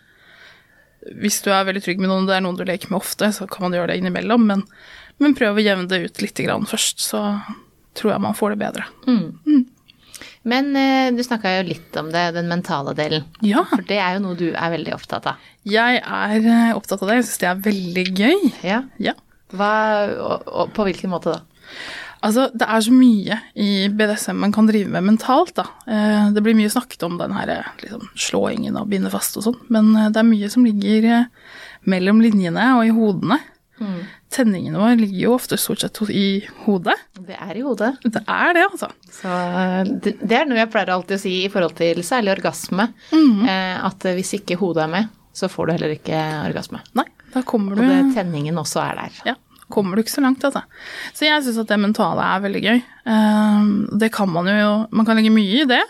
hvis 1.19 1.41
du 1.43 1.50
er 1.51 1.67
veldig 1.67 1.83
trygg 1.83 2.00
med 2.03 2.12
noen, 2.12 2.27
det 2.29 2.38
er 2.38 2.45
noen 2.45 2.59
du 2.59 2.63
leker 2.67 2.91
med 2.91 3.01
ofte, 3.01 3.31
så 3.36 3.48
kan 3.50 3.67
man 3.67 3.75
gjøre 3.75 3.91
det 3.91 4.00
innimellom, 4.01 4.48
men, 4.48 4.63
men 5.19 5.36
prøv 5.38 5.59
å 5.59 5.63
jevne 5.63 5.89
det 5.91 6.01
ut 6.05 6.24
litt 6.24 6.39
grann 6.45 6.67
først, 6.69 7.03
så 7.03 7.25
tror 8.00 8.13
jeg 8.15 8.24
man 8.24 8.38
får 8.38 8.55
det 8.55 8.62
bedre. 8.63 8.88
Men 10.48 10.69
eh, 10.79 11.09
du 11.15 11.19
snakka 11.25 11.57
jo 11.57 11.67
litt 11.67 11.95
om 12.00 12.12
det, 12.13 12.29
den 12.38 12.48
mentale 12.51 12.93
delen. 12.95 13.25
Ja, 13.43 13.65
For 13.67 13.83
det 13.88 14.00
er 14.00 14.15
jo 14.15 14.24
noe 14.24 14.38
du 14.39 14.48
er 14.53 14.75
veldig 14.75 14.95
opptatt 14.95 15.27
av. 15.33 15.48
jeg 15.67 16.00
er 16.00 16.38
eh, 16.39 16.75
opptatt 16.77 17.03
av 17.03 17.12
det, 17.12 17.19
jeg 17.19 17.27
syns 17.27 17.41
det 17.43 17.50
er 17.51 17.65
veldig 17.67 18.05
gøy. 18.15 18.53
Ja. 18.63 18.83
Ja. 19.09 19.15
Hva, 19.56 19.72
og, 20.20 20.46
og 20.48 20.72
på 20.75 20.86
hvilken 20.89 21.12
måte 21.13 21.34
da? 21.38 21.41
Altså, 22.20 22.50
det 22.51 22.65
er 22.68 22.82
så 22.84 22.91
mye 22.91 23.38
i 23.56 23.68
BDSM 23.96 24.41
man 24.44 24.51
kan 24.51 24.68
drive 24.68 24.89
med 24.91 25.06
mentalt, 25.08 25.53
da. 25.56 25.63
Eh, 25.88 26.32
Det 26.36 26.44
blir 26.44 26.58
mye 26.58 26.72
snakket 26.74 27.06
om 27.08 27.15
den 27.22 27.32
her 27.38 27.48
eh, 27.53 27.70
liksom, 27.79 28.10
slåingen 28.20 28.75
og 28.75 28.89
binde 28.91 29.12
fast 29.13 29.38
og 29.39 29.46
sånn, 29.48 29.60
men 29.72 29.94
eh, 29.96 30.10
det 30.12 30.20
er 30.20 30.27
mye 30.27 30.50
som 30.51 30.65
ligger 30.68 31.08
mellom 31.88 32.20
linjene 32.22 32.65
og 32.75 32.84
i 32.89 32.91
hodene. 32.91 33.39
Tenningene 34.29 34.75
våre 34.77 34.98
ligger 35.00 35.22
jo 35.24 35.36
ofte 35.38 35.56
stort 35.58 35.79
sett 35.79 36.01
i 36.12 36.41
hodet. 36.65 36.98
Det 37.24 37.38
er 37.39 37.56
i 37.56 37.62
hodet. 37.63 37.94
Det 38.03 38.20
er 38.27 38.51
det, 38.58 38.65
altså. 38.68 38.89
Så 39.15 39.38
det, 40.03 40.18
det 40.20 40.36
er 40.41 40.50
noe 40.50 40.60
jeg 40.60 40.70
pleier 40.74 40.91
alltid 40.94 41.15
å 41.15 41.22
si 41.24 41.32
i 41.46 41.50
forhold 41.53 41.77
til 41.79 42.03
særlig 42.03 42.34
orgasme. 42.36 42.89
Eh, 43.48 43.77
at 43.88 44.10
hvis 44.20 44.36
ikke 44.41 44.60
hodet 44.60 44.84
er 44.84 44.91
med, 44.98 45.08
så 45.32 45.48
får 45.48 45.70
du 45.72 45.74
heller 45.77 45.96
ikke 45.96 46.20
orgasme. 46.50 46.84
Nei, 47.00 47.08
da 47.33 47.41
kommer 47.45 47.77
Og 47.77 47.83
du 47.83 47.88
det, 47.88 48.15
tenningen 48.15 48.57
også 48.57 48.81
er 48.83 48.95
der. 49.03 49.21
Ja, 49.25 49.36
kommer 49.69 49.95
du 49.95 50.01
ikke 50.03 50.15
så 50.17 50.21
langt, 50.25 50.43
altså. 50.43 50.63
Så 51.13 51.25
jeg 51.27 51.43
syns 51.45 51.59
at 51.62 51.67
det 51.69 51.79
mentale 51.79 52.25
er 52.25 52.43
veldig 52.48 52.62
gøy. 52.65 52.81
Eh, 53.05 53.69
Det 54.00 54.12
kan 54.12 54.29
man 54.29 54.45
jo 54.48 54.88
Man 54.91 55.05
kan 55.05 55.15
legge 55.19 55.31
mye 55.33 55.62
i 55.63 55.65
det. 55.69 55.81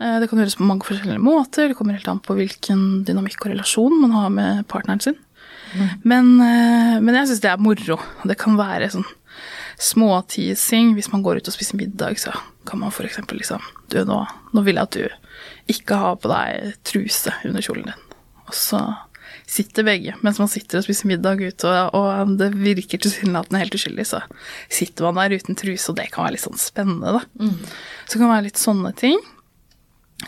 Eh, 0.00 0.18
Det 0.20 0.28
kan 0.30 0.38
gjøres 0.38 0.56
på 0.56 0.64
mange 0.66 0.86
forskjellige 0.86 1.20
måter. 1.20 1.68
Det 1.68 1.76
kommer 1.76 1.92
helt 1.98 2.08
an 2.08 2.20
på 2.20 2.34
hvilken 2.38 3.04
dynamikk 3.04 3.44
og 3.46 3.52
relasjon 3.52 4.00
man 4.00 4.10
har 4.12 4.30
med 4.30 4.66
partneren 4.68 5.00
sin. 5.02 5.16
Men, 6.02 6.40
eh, 6.40 6.98
men 7.00 7.14
jeg 7.14 7.28
syns 7.28 7.40
det 7.44 7.50
er 7.50 7.58
moro. 7.60 7.98
Det 8.24 8.38
kan 8.38 8.56
være 8.56 8.88
sånn 8.90 9.04
småteasing. 9.78 10.94
Hvis 10.96 11.10
man 11.12 11.22
går 11.22 11.36
ut 11.40 11.48
og 11.50 11.54
spiser 11.54 11.76
middag, 11.76 12.18
så 12.18 12.32
kan 12.66 12.80
man 12.80 12.90
f.eks. 12.90 13.18
liksom 13.32 13.60
Du, 13.88 13.98
nå, 14.04 14.26
nå 14.54 14.64
vil 14.64 14.76
jeg 14.76 14.82
at 14.88 14.96
du 14.96 15.08
ikke 15.68 15.96
har 16.00 16.16
på 16.16 16.30
deg 16.32 16.74
truse 16.88 17.32
under 17.44 17.64
kjolen 17.64 17.84
din. 17.90 18.04
Og 18.48 18.54
så 18.56 18.80
sitter 19.48 19.86
begge 19.86 20.12
mens 20.20 20.38
man 20.42 20.50
sitter 20.52 20.80
og 20.80 20.84
spiser 20.84 21.08
middag 21.08 21.40
ute, 21.40 21.70
og, 21.70 21.94
og 21.96 22.34
det 22.40 22.50
virker 22.58 23.00
tilsynelatende 23.00 23.62
helt 23.62 23.76
uskyldig, 23.78 24.04
så 24.10 24.20
sitter 24.68 25.08
man 25.08 25.22
der 25.22 25.38
uten 25.40 25.56
truse, 25.58 25.88
og 25.90 25.96
det 25.96 26.10
kan 26.12 26.26
være 26.26 26.36
litt 26.36 26.44
sånn 26.44 26.60
spennende, 26.60 27.14
da. 27.16 27.22
Så 28.04 28.16
det 28.16 28.22
kan 28.22 28.34
være 28.34 28.46
litt 28.48 28.60
sånne 28.60 28.92
ting 28.98 29.18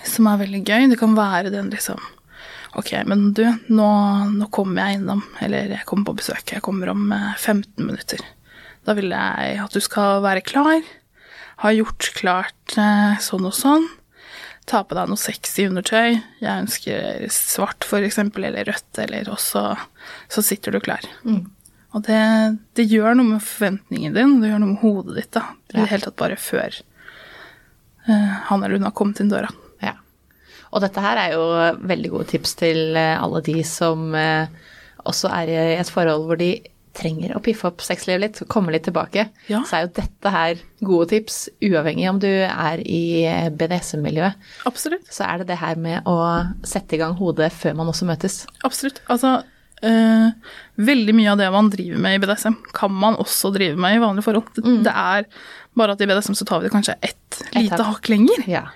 som 0.06 0.28
er 0.30 0.40
veldig 0.44 0.62
gøy. 0.64 0.88
Det 0.92 0.98
kan 1.00 1.16
være 1.18 1.52
den 1.52 1.70
liksom 1.74 2.00
Ok, 2.78 2.92
men 3.02 3.32
du, 3.34 3.42
nå, 3.66 3.86
nå 4.30 4.46
kommer 4.54 4.86
jeg 4.86 5.00
innom, 5.00 5.24
eller 5.42 5.72
jeg 5.74 5.86
kommer 5.88 6.12
på 6.12 6.20
besøk. 6.20 6.52
Jeg 6.54 6.62
kommer 6.62 6.92
om 6.92 7.08
eh, 7.10 7.32
15 7.34 7.82
minutter. 7.82 8.22
Da 8.86 8.94
vil 8.94 9.10
jeg 9.10 9.56
at 9.58 9.74
du 9.74 9.80
skal 9.82 10.22
være 10.22 10.44
klar, 10.46 10.78
ha 11.64 11.72
gjort 11.74 12.12
klart 12.14 12.76
eh, 12.78 13.18
sånn 13.18 13.48
og 13.48 13.56
sånn. 13.58 13.88
Ta 14.70 14.84
på 14.86 14.94
deg 14.94 15.08
noe 15.10 15.18
sexy 15.18 15.64
undertøy. 15.66 16.20
Jeg 16.38 16.64
ønsker 16.64 17.24
svart, 17.34 17.86
eksempel, 17.98 18.46
eller 18.46 18.68
rødt, 18.70 19.00
eller 19.02 19.30
også 19.32 19.64
Så 20.30 20.44
sitter 20.46 20.76
du 20.76 20.80
klar. 20.84 21.06
Og 21.90 22.04
det, 22.06 22.20
det 22.78 22.86
gjør 22.86 23.16
noe 23.18 23.32
med 23.32 23.42
forventningen 23.42 24.14
din, 24.14 24.36
det 24.42 24.52
gjør 24.52 24.62
noe 24.62 24.74
med 24.76 24.82
hodet 24.84 25.16
ditt, 25.16 25.32
da. 25.34 25.42
I 25.72 25.80
det 25.80 25.88
hele 25.90 26.06
tatt 26.06 26.18
bare 26.20 26.36
før 26.38 26.76
uh, 28.06 28.34
han 28.46 28.62
eller 28.62 28.78
hun 28.78 28.86
har 28.86 28.94
kommet 28.94 29.22
inn 29.22 29.32
døra. 29.32 29.50
Ja. 29.82 29.96
Og 30.70 30.84
dette 30.84 31.02
her 31.02 31.18
er 31.18 31.34
jo 31.34 31.48
veldig 31.90 32.12
gode 32.12 32.28
tips 32.30 32.54
til 32.60 32.94
eh, 32.94 33.16
alle 33.18 33.42
de 33.42 33.56
som 33.66 34.14
uh, 34.14 34.46
også 35.02 35.32
er 35.34 35.50
i 35.50 35.58
et 35.80 35.90
forhold 35.90 36.28
hvor 36.28 36.38
de 36.38 36.52
trenger 36.96 37.36
å 37.36 37.42
piffe 37.44 37.68
opp 37.68 37.82
sexlivet 37.84 38.22
litt, 38.22 38.40
komme 38.50 38.72
litt 38.74 38.84
tilbake. 38.88 39.28
Ja. 39.50 39.62
Så 39.66 39.76
er 39.76 39.86
jo 39.86 39.92
dette 40.00 40.32
her 40.34 40.60
gode 40.86 41.10
tips, 41.12 41.38
uavhengig 41.62 42.08
om 42.10 42.18
du 42.22 42.28
er 42.30 42.82
i 42.82 43.02
BDSM-miljøet. 43.54 44.50
Absolutt. 44.68 45.06
Så 45.12 45.24
er 45.26 45.40
det 45.40 45.50
det 45.52 45.60
her 45.60 45.78
med 45.80 46.08
å 46.10 46.18
sette 46.66 46.96
i 46.96 47.00
gang 47.02 47.16
hodet 47.20 47.52
før 47.54 47.78
man 47.78 47.92
også 47.92 48.08
møtes. 48.08 48.42
Absolutt. 48.66 49.00
Altså, 49.12 49.38
øh, 49.86 50.28
veldig 50.90 51.16
mye 51.16 51.32
av 51.34 51.40
det 51.40 51.50
man 51.54 51.70
driver 51.72 52.04
med 52.06 52.18
i 52.18 52.22
BDSM, 52.24 52.58
kan 52.76 52.94
man 53.06 53.18
også 53.22 53.52
drive 53.54 53.78
med 53.80 53.96
i 53.96 54.02
vanlige 54.02 54.26
forhold. 54.26 54.52
Det, 54.58 54.76
det 54.88 54.94
er 54.94 55.28
bare 55.78 55.94
at 55.94 56.02
i 56.02 56.10
BDSM 56.10 56.38
så 56.38 56.48
tar 56.48 56.60
vi 56.62 56.68
det 56.68 56.74
kanskje 56.74 56.98
ett 56.98 57.42
lite 57.54 57.78
hakk. 57.78 58.00
hakk 58.00 58.12
lenger. 58.12 58.46
Ja. 58.50 58.66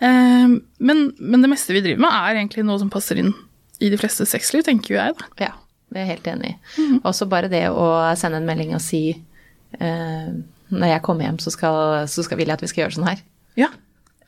Eh, 0.00 0.58
men, 0.80 1.08
men 1.20 1.44
det 1.44 1.52
meste 1.52 1.76
vi 1.76 1.84
driver 1.84 2.06
med, 2.06 2.20
er 2.24 2.40
egentlig 2.40 2.64
noe 2.64 2.80
som 2.80 2.92
passer 2.92 3.20
inn 3.20 3.34
i 3.80 3.88
de 3.92 4.00
fleste 4.00 4.26
sexliv, 4.28 4.64
tenker 4.64 4.94
jo 4.94 5.00
jeg, 5.00 5.16
da. 5.16 5.34
Ja, 5.40 5.56
det 5.90 5.98
er 5.98 6.06
jeg 6.06 6.12
helt 6.14 6.30
enig 6.30 6.52
i. 6.52 6.86
Også 7.08 7.26
bare 7.30 7.50
det 7.50 7.64
å 7.70 7.90
sende 8.18 8.38
en 8.40 8.46
melding 8.48 8.76
og 8.76 8.82
si 8.84 9.02
eh, 9.10 10.30
når 10.70 10.92
jeg 10.92 11.02
kommer 11.06 11.26
hjem, 11.26 11.40
så, 11.42 11.50
skal, 11.54 12.06
så 12.10 12.24
skal, 12.26 12.38
vil 12.38 12.50
jeg 12.50 12.58
at 12.60 12.62
vi 12.62 12.70
skal 12.70 12.84
gjøre 12.84 12.96
sånn 12.98 13.10
her. 13.10 13.22
Ja. 13.58 13.70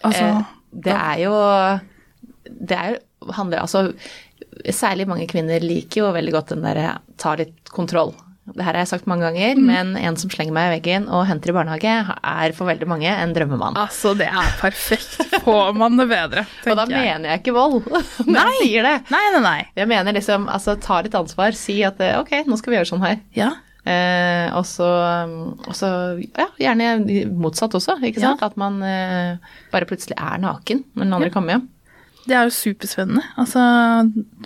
Altså, 0.02 0.24
eh, 0.26 0.52
det 0.82 0.94
er 0.98 1.18
jo 1.22 1.34
Det 2.42 2.74
er 2.74 2.96
handler 3.36 3.62
Altså, 3.62 3.92
særlig 4.74 5.06
mange 5.06 5.28
kvinner 5.30 5.62
liker 5.62 6.02
jo 6.02 6.14
veldig 6.14 6.32
godt 6.34 6.54
den 6.56 6.64
derre 6.66 6.96
ta 7.20 7.36
litt 7.38 7.70
kontroll. 7.70 8.10
Det 8.52 8.64
her 8.66 8.72
har 8.76 8.82
jeg 8.82 8.90
sagt 8.92 9.06
mange 9.10 9.24
ganger, 9.24 9.56
men 9.60 9.94
en 9.96 10.16
som 10.20 10.30
slenger 10.32 10.52
meg 10.52 10.68
i 10.68 10.72
veggen 10.76 11.08
og 11.08 11.24
henter 11.28 11.50
i 11.52 11.56
barnehage, 11.56 11.94
er 12.20 12.52
for 12.56 12.68
veldig 12.68 12.88
mange 12.90 13.08
en 13.08 13.32
drømmemann. 13.36 13.76
altså, 13.80 14.12
det 14.18 14.26
er 14.28 14.52
perfekt. 14.60 15.18
Får 15.44 15.72
man 15.80 15.96
det 15.96 16.08
bedre, 16.10 16.44
tenker 16.62 16.68
jeg. 16.68 16.72
og 16.72 16.80
da 16.82 16.86
jeg. 16.86 17.02
mener 17.08 17.30
jeg 17.32 17.42
ikke 17.42 17.54
vold 17.56 17.78
når 18.28 18.40
jeg 18.52 18.62
sier 18.66 18.88
det. 18.90 18.94
Nei, 19.14 19.24
nei, 19.36 19.42
nei. 19.48 19.58
Jeg 19.80 19.88
mener 19.88 20.12
liksom, 20.18 20.48
altså 20.52 20.76
ta 20.80 21.00
litt 21.06 21.14
ansvar, 21.18 21.56
si 21.56 21.80
at 21.88 22.00
eh, 22.04 22.18
ok, 22.20 22.42
nå 22.46 22.58
skal 22.60 22.74
vi 22.74 22.80
gjøre 22.80 22.90
sånn 22.92 23.06
her. 23.08 23.20
Ja. 23.36 23.50
Eh, 23.82 24.46
og 24.54 24.62
så, 24.68 24.86
så 25.74 25.88
ja, 26.22 26.46
gjerne 26.60 27.24
motsatt 27.34 27.74
også, 27.74 27.96
ikke 28.04 28.20
Ja. 28.22 28.28
sant? 28.36 28.44
At 28.46 28.56
man 28.60 28.76
eh, 28.86 29.40
bare 29.72 29.88
plutselig 29.90 30.14
er 30.20 30.38
naken 30.38 30.84
når 30.94 31.02
den 31.08 31.16
andre 31.18 31.32
kommer 31.34 31.56
hjem. 31.56 31.64
Det 32.26 32.36
er 32.38 32.46
jo 32.46 32.54
superspennende. 32.54 33.22
Altså, 33.40 33.62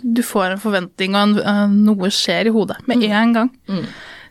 du 0.02 0.22
får 0.24 0.54
en 0.54 0.62
forventning, 0.62 1.14
og 1.16 1.22
en, 1.22 1.38
eh, 1.38 1.66
noe 1.88 2.08
skjer 2.14 2.48
i 2.48 2.54
hodet 2.54 2.78
med 2.88 3.02
en 3.04 3.34
gang. 3.36 3.50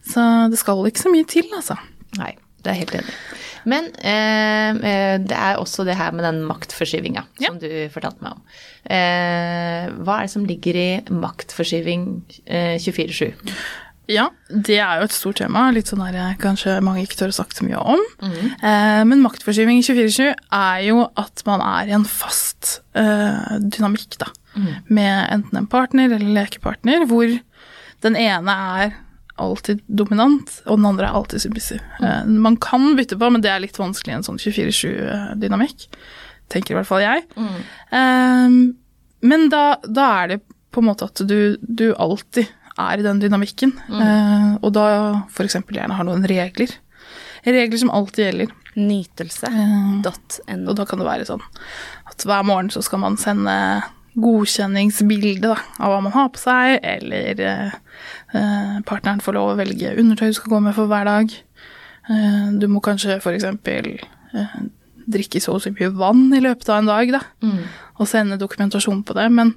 Så 0.06 0.24
det 0.50 0.58
skal 0.62 0.86
ikke 0.90 1.04
så 1.06 1.12
mye 1.14 1.28
til, 1.30 1.48
altså. 1.58 1.78
Nei, 2.18 2.32
det 2.64 2.72
er 2.74 2.80
helt 2.82 2.96
enig. 3.02 3.16
Men 3.66 3.88
eh, 3.98 4.70
eh, 4.78 5.16
det 5.26 5.34
er 5.38 5.58
også 5.58 5.86
det 5.88 5.96
her 5.98 6.12
med 6.14 6.24
den 6.28 6.44
maktforskyvinga 6.46 7.24
Ja. 7.42 7.50
som 7.50 7.58
du 7.62 7.70
fortalte 7.94 8.22
meg 8.22 8.36
om. 8.38 8.44
Eh, 8.86 9.88
hva 10.06 10.20
er 10.20 10.28
det 10.28 10.34
som 10.36 10.46
ligger 10.46 10.78
i 10.78 10.90
maktforskyving 11.10 12.06
eh, 12.46 12.76
24-7? 12.78 13.34
Ja, 14.08 14.28
det 14.54 14.76
er 14.78 15.00
jo 15.00 15.08
et 15.08 15.16
stort 15.18 15.40
tema. 15.42 15.64
Litt 15.74 15.90
sånn 15.90 16.04
der 16.06 16.14
eh, 16.22 16.36
kanskje 16.38 16.76
mange 16.86 17.02
ikke 17.02 17.18
tør 17.24 17.34
å 17.34 17.38
snakke 17.40 17.58
så 17.58 17.66
mye 17.66 17.82
om. 17.82 18.04
Eh, 18.22 19.02
men 19.10 19.24
maktforskyving 19.26 19.82
i 19.82 19.86
24-7 19.88 20.28
er 20.54 20.84
jo 20.86 21.08
at 21.18 21.42
man 21.50 21.64
er 21.66 21.90
i 21.90 21.96
en 21.98 22.06
fast 22.06 22.55
eh, 22.98 23.56
dynamikk, 23.62 24.18
da. 24.22 24.30
Med 24.88 25.16
enten 25.34 25.58
en 25.60 25.68
partner 25.68 26.14
eller 26.16 26.32
lekepartner, 26.38 27.04
hvor 27.10 27.28
den 28.06 28.16
ene 28.20 28.54
er 28.80 28.94
alltid 29.42 29.82
dominant, 29.92 30.62
og 30.66 30.78
den 30.80 30.88
andre 30.88 31.10
er 31.10 31.18
alltid 31.20 31.44
submissiv. 31.44 31.82
Eh, 32.00 32.26
man 32.26 32.56
kan 32.64 32.94
bytte 32.96 33.18
på, 33.20 33.30
men 33.34 33.44
det 33.44 33.52
er 33.52 33.64
litt 33.64 33.80
vanskelig 33.80 34.14
i 34.14 34.18
en 34.20 34.28
sånn 34.28 34.40
24-7-dynamikk. 34.40 35.88
Tenker 36.54 36.76
i 36.76 36.78
hvert 36.80 36.88
fall 36.88 37.04
jeg. 37.04 37.26
Eh, 37.36 38.60
men 39.26 39.50
da, 39.52 39.64
da 39.84 40.10
er 40.22 40.36
det 40.36 40.40
på 40.76 40.84
en 40.84 40.90
måte 40.92 41.08
at 41.08 41.24
du, 41.28 41.56
du 41.62 41.90
alltid 41.96 42.48
er 42.80 43.00
i 43.00 43.06
den 43.06 43.20
dynamikken. 43.24 43.72
Eh, 43.92 44.50
og 44.62 44.72
da 44.76 44.86
f.eks. 45.32 45.60
gjerne 45.72 45.96
har 46.00 46.08
noen 46.08 46.26
regler. 46.28 46.72
Regler 47.46 47.82
som 47.82 47.92
alltid 47.94 48.26
gjelder. 48.30 48.54
Nytelse.no. 48.76 50.12
Og 50.68 50.74
da 50.76 50.84
kan 50.88 51.00
det 51.00 51.08
være 51.08 51.28
sånn 51.30 51.44
at 52.16 52.26
hver 52.28 52.46
morgen 52.48 52.72
så 52.72 52.84
skal 52.86 53.02
man 53.04 53.18
sende 53.20 53.56
godkjenningsbilde 54.16 55.50
da, 55.52 55.58
av 55.84 55.92
hva 55.92 56.00
man 56.06 56.16
har 56.16 56.30
på 56.32 56.40
seg, 56.40 56.78
eller 56.88 57.42
eh, 57.44 57.74
eh, 58.38 58.76
partneren 58.88 59.24
får 59.24 59.36
lov 59.36 59.52
å 59.52 59.58
velge 59.60 59.96
undertøy 60.00 60.30
du 60.32 60.38
skal 60.38 60.54
gå 60.56 60.62
med 60.64 60.76
for 60.78 60.92
hver 60.92 61.08
dag. 61.10 61.34
Eh, 62.08 62.46
du 62.62 62.70
må 62.72 62.80
kanskje 62.84 63.18
f.eks. 63.20 63.44
Eh, 63.44 64.56
drikke 65.06 65.42
så 65.44 65.58
og 65.58 65.66
så 65.66 65.74
mye 65.76 65.92
vann 66.00 66.30
i 66.34 66.42
løpet 66.42 66.72
av 66.72 66.80
en 66.80 66.94
dag, 66.94 67.12
da, 67.18 67.20
og 68.00 68.08
sende 68.10 68.40
dokumentasjon 68.42 69.04
på 69.06 69.18
det. 69.20 69.28
Men 69.36 69.52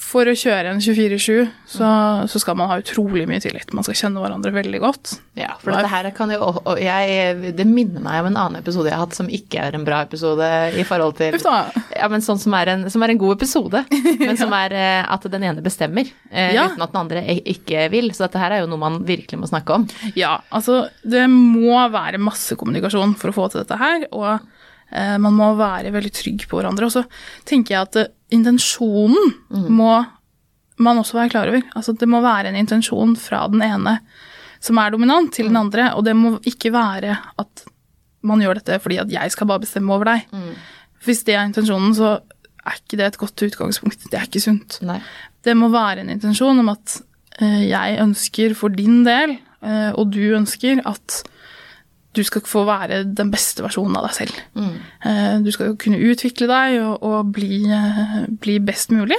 for 0.00 0.26
å 0.26 0.32
kjøre 0.34 0.72
en 0.72 0.80
24-7, 0.82 1.50
så, 1.68 1.88
så 2.30 2.40
skal 2.40 2.56
man 2.58 2.70
ha 2.70 2.78
utrolig 2.80 3.26
mye 3.28 3.40
tillit. 3.44 3.68
Man 3.76 3.84
skal 3.86 3.98
kjenne 3.98 4.22
hverandre 4.22 4.50
veldig 4.54 4.80
godt. 4.82 5.12
Ja, 5.38 5.52
for 5.60 5.70
dette 5.76 5.90
her 5.92 6.08
kan 6.16 6.32
jo 6.32 6.40
og 6.48 6.80
jeg, 6.82 7.52
Det 7.56 7.66
minner 7.68 8.02
meg 8.02 8.22
om 8.22 8.30
en 8.30 8.38
annen 8.40 8.58
episode 8.62 8.88
jeg 8.90 8.96
har 8.96 9.04
hatt 9.04 9.14
som 9.16 9.28
ikke 9.30 9.60
er 9.68 9.76
en 9.78 9.84
bra 9.86 10.00
episode 10.06 10.48
i 10.80 10.84
forhold 10.88 11.18
til. 11.20 11.36
Ja, 11.44 12.08
men 12.10 12.24
sånn 12.24 12.40
som 12.42 12.56
er 12.58 12.72
en, 12.74 12.86
som 12.90 13.04
er 13.06 13.12
en 13.14 13.20
god 13.20 13.36
episode, 13.38 13.84
men 14.24 14.40
som 14.40 14.52
er 14.56 14.74
eh, 14.76 15.02
at 15.04 15.28
den 15.30 15.46
ene 15.52 15.62
bestemmer, 15.64 16.08
eh, 16.32 16.54
Ja. 16.56 16.66
uten 16.72 16.82
at 16.86 16.94
den 16.96 17.02
andre 17.04 17.22
ikke 17.54 17.86
vil. 17.92 18.10
Så 18.16 18.24
dette 18.26 18.40
her 18.42 18.56
er 18.56 18.64
jo 18.64 18.70
noe 18.72 18.80
man 18.82 19.02
virkelig 19.06 19.38
må 19.44 19.50
snakke 19.52 19.76
om. 19.78 19.86
Ja, 20.18 20.38
altså 20.50 20.86
det 21.04 21.26
må 21.30 21.76
være 21.92 22.18
masse 22.22 22.56
kommunikasjon 22.58 23.14
for 23.20 23.30
å 23.30 23.36
få 23.36 23.50
til 23.52 23.62
dette 23.62 23.78
her, 23.80 24.08
og 24.10 24.40
man 24.90 25.36
må 25.36 25.52
være 25.54 25.92
veldig 25.94 26.10
trygg 26.14 26.46
på 26.50 26.58
hverandre. 26.58 26.88
Og 26.88 26.94
så 26.94 27.04
tenker 27.46 27.76
jeg 27.76 27.88
at 27.88 27.98
intensjonen 28.34 29.16
intensjonen 29.50 29.70
må 29.70 29.92
man 30.80 31.00
også 31.00 31.18
være 31.18 31.32
klar 31.34 31.50
over. 31.50 31.62
Altså 31.76 31.94
det 31.98 32.08
må 32.08 32.22
være 32.24 32.50
en 32.50 32.58
intensjon 32.58 33.14
fra 33.20 33.44
den 33.52 33.62
ene 33.66 33.98
som 34.60 34.76
er 34.80 34.92
dominant, 34.92 35.32
til 35.32 35.48
den 35.48 35.56
andre, 35.56 35.86
og 35.96 36.04
det 36.04 36.12
må 36.16 36.34
ikke 36.44 36.72
være 36.74 37.14
at 37.40 37.62
man 38.28 38.42
gjør 38.44 38.58
dette 38.60 38.76
fordi 38.84 38.98
at 39.00 39.12
jeg 39.12 39.32
skal 39.32 39.48
bare 39.48 39.62
bestemme 39.62 39.94
over 39.94 40.10
deg. 40.10 40.26
Hvis 41.04 41.24
det 41.24 41.36
er 41.36 41.46
intensjonen, 41.48 41.94
så 41.96 42.18
er 42.60 42.76
ikke 42.76 42.98
det 43.00 43.06
et 43.06 43.20
godt 43.20 43.46
utgangspunkt. 43.46 44.04
Det 44.12 44.18
er 44.18 44.26
ikke 44.28 44.42
sunt. 44.44 44.76
Nei. 44.84 44.98
Det 45.40 45.54
må 45.56 45.70
være 45.72 46.04
en 46.04 46.12
intensjon 46.12 46.60
om 46.60 46.68
at 46.74 46.98
eh, 47.40 47.70
jeg 47.70 47.96
ønsker 48.02 48.52
for 48.58 48.68
din 48.68 49.00
del, 49.06 49.38
eh, 49.64 49.90
og 49.96 50.12
du 50.12 50.20
ønsker 50.36 50.82
at 50.84 51.22
du 52.16 52.22
skal 52.26 52.42
få 52.42 52.64
være 52.66 53.04
den 53.14 53.30
beste 53.30 53.62
versjonen 53.62 53.96
av 54.00 54.08
deg 54.08 54.14
selv. 54.16 54.38
Mm. 54.58 55.44
du 55.44 55.50
skal 55.54 55.68
jo 55.70 55.76
kunne 55.78 56.00
utvikle 56.10 56.48
deg 56.50 56.80
og, 56.82 57.04
og 57.06 57.28
bli, 57.36 57.60
eh, 57.70 58.16
bli 58.42 58.56
best 58.66 58.90
mulig, 58.90 59.18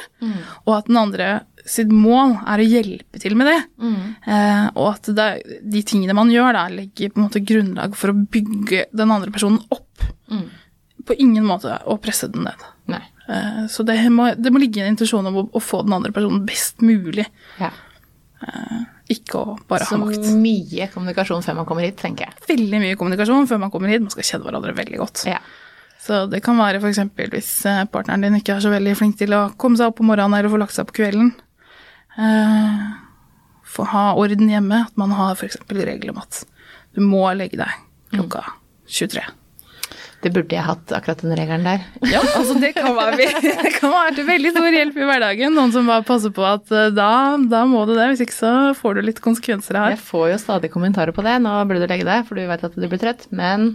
og 0.65 0.73
at 0.77 0.87
den 0.89 0.97
andre 0.99 1.29
sitt 1.65 1.91
mål 1.93 2.33
er 2.49 2.59
å 2.59 2.65
hjelpe 2.65 3.19
til 3.21 3.35
med 3.37 3.47
det. 3.47 3.59
Eh, 4.27 4.67
og 4.75 4.87
at 4.95 5.09
det, 5.15 5.27
de 5.71 5.83
tingene 5.87 6.15
man 6.17 6.31
gjør, 6.33 6.51
da, 6.57 6.65
legger 6.73 7.13
på 7.13 7.21
en 7.21 7.27
måte 7.29 7.43
grunnlag 7.45 7.95
for 7.95 8.11
å 8.11 8.17
bygge 8.33 8.87
den 8.91 9.13
andre 9.13 9.31
personen 9.31 9.61
opp. 9.71 10.03
På 11.07 11.15
ingen 11.17 11.45
måte 11.47 11.77
å 11.89 11.95
presse 12.01 12.27
den 12.33 12.43
ned. 12.49 12.67
Eh, 13.29 13.67
Så 13.71 13.85
det 13.87 13.95
må, 14.11 14.33
det 14.35 14.51
må 14.51 14.59
ligge 14.59 14.81
en 14.83 14.91
intensjon 14.91 15.25
om 15.29 15.37
å, 15.37 15.49
å 15.53 15.61
få 15.63 15.83
den 15.85 15.93
andre 15.95 16.11
personen 16.11 16.43
best 16.45 16.81
mulig, 16.83 17.27
Ja. 17.61 17.71
Ikke 19.11 19.41
å 19.41 19.57
bare 19.69 19.87
Så 19.87 19.97
ha 19.97 20.05
makt. 20.05 20.23
Så 20.27 20.37
mye 20.39 20.87
kommunikasjon 20.93 21.43
før 21.45 21.57
man 21.59 21.67
kommer 21.69 21.85
hit, 21.87 21.97
tenker 22.01 22.27
jeg. 22.29 22.45
Veldig 22.51 22.79
mye 22.83 22.99
kommunikasjon 22.99 23.49
før 23.49 23.61
man 23.65 23.73
kommer 23.73 23.91
hit. 23.91 24.03
Man 24.05 24.13
skal 24.13 24.27
kjenne 24.27 24.47
hverandre 24.47 24.73
veldig 24.77 25.01
godt. 25.01 25.25
Ja. 25.29 25.41
Så 26.01 26.23
det 26.31 26.41
kan 26.45 26.57
være 26.57 26.81
f.eks. 26.81 27.03
hvis 27.35 27.51
eh, 27.69 27.83
partneren 27.93 28.25
din 28.25 28.39
ikke 28.39 28.55
er 28.55 28.63
så 28.63 28.71
veldig 28.73 28.95
flink 28.97 29.19
til 29.19 29.35
å 29.37 29.43
komme 29.61 29.77
seg 29.77 29.91
opp 29.91 30.01
om 30.01 30.09
morgenen 30.09 30.39
eller 30.39 30.49
få 30.49 30.61
lagt 30.61 30.73
seg 30.73 30.87
på 30.89 30.97
kvelden. 31.01 31.33
Eh, 32.17 32.79
få 33.75 33.85
ha 33.91 34.07
orden 34.19 34.49
hjemme. 34.49 34.85
At 34.87 34.97
man 34.99 35.13
har 35.19 35.37
f.eks. 35.37 35.59
regler 35.69 36.15
om 36.15 36.23
at 36.23 36.41
du 36.97 37.03
må 37.05 37.27
legge 37.37 37.61
deg 37.61 37.77
klokka 38.15 38.43
23. 38.89 39.23
Det 40.21 40.29
burde 40.35 40.53
jeg 40.53 40.61
hatt, 40.61 40.91
akkurat 40.93 41.21
den 41.23 41.33
regelen 41.37 41.65
der. 41.65 41.85
Ja, 42.05 42.21
altså 42.21 42.53
det 42.61 42.75
kan 42.77 42.93
være, 42.97 43.17
det 43.65 43.73
kan 43.79 43.93
være 43.93 44.15
til 44.19 44.27
veldig 44.27 44.51
stor 44.53 44.77
hjelp 44.77 44.99
i 44.99 45.07
hverdagen. 45.09 45.55
Noen 45.57 45.73
som 45.73 45.89
bare 45.89 46.05
passer 46.05 46.33
på 46.35 46.45
at 46.45 46.69
eh, 46.69 46.91
da, 46.93 47.11
da 47.49 47.63
må 47.69 47.87
du 47.89 47.95
det, 47.97 48.11
hvis 48.11 48.25
ikke 48.27 48.37
så 48.37 48.53
får 48.77 48.99
du 48.99 49.05
litt 49.07 49.21
konsekvenser 49.25 49.79
her. 49.79 49.95
Jeg 49.95 50.03
får 50.05 50.27
jo 50.35 50.41
stadig 50.43 50.69
kommentarer 50.73 51.15
på 51.15 51.25
det. 51.25 51.39
Nå 51.41 51.55
burde 51.65 51.81
du 51.81 51.89
legge 51.89 52.05
deg, 52.05 52.27
for 52.27 52.37
du 52.37 52.45
vet 52.51 52.67
at 52.69 52.77
du 52.77 52.85
blir 52.85 53.01
trøtt. 53.01 53.25
Men 53.33 53.73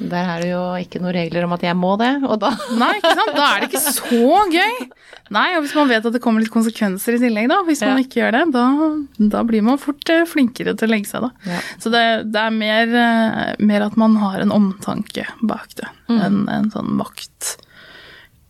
der 0.00 0.24
er 0.32 0.40
det 0.40 0.48
jo 0.52 0.62
ikke 0.80 1.00
noen 1.02 1.12
regler 1.14 1.44
om 1.44 1.52
at 1.52 1.62
jeg 1.66 1.76
må 1.76 1.90
det, 2.00 2.08
og 2.24 2.38
da 2.40 2.50
Nei, 2.80 2.94
ikke 2.96 3.12
sant? 3.18 3.34
Da 3.36 3.44
er 3.52 3.58
det 3.60 3.68
ikke 3.68 3.82
så 3.84 4.32
gøy. 4.48 4.74
Nei, 5.36 5.44
og 5.56 5.62
hvis 5.66 5.74
man 5.76 5.88
vet 5.92 6.06
at 6.08 6.14
det 6.16 6.22
kommer 6.24 6.40
litt 6.42 6.50
konsekvenser 6.54 7.14
i 7.18 7.20
tillegg, 7.22 7.46
da, 7.52 7.58
hvis 7.68 7.82
man 7.86 8.00
ikke 8.02 8.18
gjør 8.22 8.32
det, 8.38 8.44
da, 8.56 8.64
da 9.36 9.40
blir 9.46 9.62
man 9.66 9.78
fort 9.78 10.08
eh, 10.10 10.24
flinkere 10.26 10.72
til 10.74 10.88
å 10.88 10.92
legge 10.94 11.06
seg, 11.10 11.20
da. 11.26 11.30
Ja. 11.52 11.58
Så 11.78 11.86
det, 11.94 12.02
det 12.34 12.40
er 12.42 12.50
mer, 12.56 12.86
eh, 13.04 13.54
mer 13.62 13.80
at 13.86 13.94
man 14.00 14.16
har 14.22 14.40
en 14.42 14.50
omtanke 14.56 15.24
bak 15.42 15.68
det, 15.78 15.88
Mm. 16.10 16.20
enn 16.26 16.38
en 16.50 16.70
sånn 16.74 16.90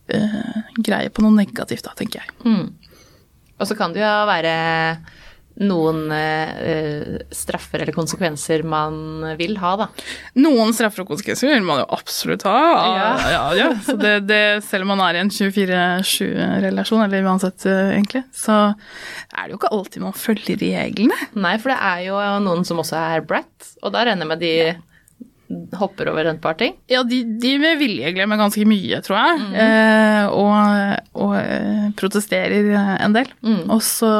maktgreie 0.09 1.09
på 1.13 1.21
noe 1.25 1.35
negativt, 1.35 1.83
da, 1.85 1.91
tenker 1.97 2.23
jeg. 2.23 2.29
mm. 2.45 2.67
Og 3.61 3.67
så 3.69 3.75
kan 3.77 3.93
det 3.93 4.01
jo 4.01 4.09
være 4.25 4.51
noen 5.61 6.11
eh, 6.15 7.21
straffer 7.35 7.83
eller 7.83 7.95
konsekvenser 7.95 8.63
man 8.67 9.23
vil 9.39 9.57
ha, 9.61 9.73
da. 9.83 9.87
Noen 10.41 10.73
straffer 10.75 11.03
og 11.03 11.11
konsekvenser 11.13 11.51
vil 11.51 11.65
man 11.65 11.83
jo 11.83 11.87
absolutt 11.93 12.45
ha. 12.49 12.57
Ja. 12.91 13.09
Ja, 13.31 13.43
ja, 13.57 13.69
Så 13.85 13.95
det, 13.99 14.15
det, 14.29 14.41
selv 14.67 14.87
om 14.87 14.93
man 14.95 15.03
er 15.05 15.19
i 15.19 15.23
en 15.23 15.33
24-7-relasjon, 15.33 17.05
eller 17.05 17.27
uansett 17.29 17.65
eh, 17.69 17.95
egentlig, 17.95 18.23
så 18.35 18.59
er 18.71 19.43
det 19.45 19.55
jo 19.55 19.59
ikke 19.61 19.73
alltid 19.77 20.05
man 20.05 20.17
følger 20.17 20.61
reglene. 20.61 21.17
Nei, 21.37 21.57
for 21.61 21.73
det 21.73 21.79
er 21.91 22.05
jo 22.09 22.21
noen 22.45 22.65
som 22.67 22.81
også 22.81 22.99
er 22.99 23.27
brat, 23.27 23.73
og 23.81 23.93
da 23.93 24.05
regner 24.07 24.25
jeg 24.25 24.33
med 24.33 24.43
de 24.43 24.55
hopper 25.79 26.09
over 26.11 26.27
et 26.31 26.41
par 26.43 26.57
ting. 26.59 26.75
Ja, 26.91 27.03
de, 27.07 27.21
de 27.41 27.53
med 27.61 27.79
vilje 27.81 28.11
glemmer 28.15 28.39
ganske 28.41 28.65
mye, 28.69 28.99
tror 29.05 29.17
jeg, 29.19 29.45
eh, 29.63 30.25
og, 30.31 31.15
og 31.25 31.35
eh, 31.39 31.87
protesterer 31.99 32.71
en 32.97 33.15
del. 33.17 33.31
Og 33.71 33.81
så, 33.85 34.11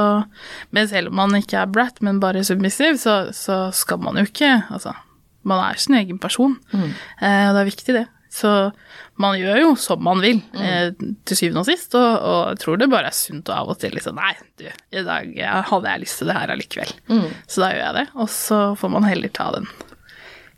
men 0.76 0.90
selv 0.92 1.12
om 1.14 1.20
man 1.24 1.38
ikke 1.42 1.60
er 1.64 1.72
brat, 1.72 2.02
men 2.06 2.20
bare 2.24 2.44
submissiv, 2.48 2.98
så, 3.02 3.20
så 3.36 3.64
skal 3.76 4.02
man 4.04 4.20
jo 4.22 4.28
ikke 4.30 4.52
Altså, 4.72 4.94
man 5.48 5.62
er 5.72 5.80
sin 5.82 5.96
egen 5.98 6.20
person, 6.22 6.58
eh, 6.76 7.46
og 7.50 7.56
det 7.58 7.62
er 7.64 7.72
viktig, 7.72 7.96
det. 8.02 8.08
Så 8.32 8.48
man 9.20 9.36
gjør 9.36 9.58
jo 9.60 9.72
som 9.76 10.00
man 10.06 10.22
vil, 10.24 10.38
eh, 10.56 10.94
til 11.28 11.38
syvende 11.38 11.66
og 11.66 11.68
sist, 11.68 11.94
og, 12.00 12.12
og 12.24 12.42
jeg 12.54 12.62
tror 12.64 12.80
det 12.80 12.88
bare 12.94 13.10
er 13.12 13.18
sunt 13.18 13.50
å 13.52 13.58
av 13.60 13.74
og 13.74 13.80
til 13.82 13.92
liksom 13.98 14.16
Nei, 14.18 14.32
du, 14.62 14.66
i 14.96 15.04
dag 15.04 15.34
hadde 15.68 15.92
jeg 15.92 16.04
lyst 16.06 16.22
til 16.22 16.32
det 16.32 16.38
her 16.40 16.54
allikevel. 16.56 16.94
Så 17.52 17.64
da 17.66 17.72
gjør 17.74 17.84
jeg 17.84 17.98
det, 18.00 18.06
og 18.16 18.32
så 18.32 18.62
får 18.80 18.94
man 18.96 19.10
heller 19.10 19.34
ta 19.36 19.50
den 19.58 19.68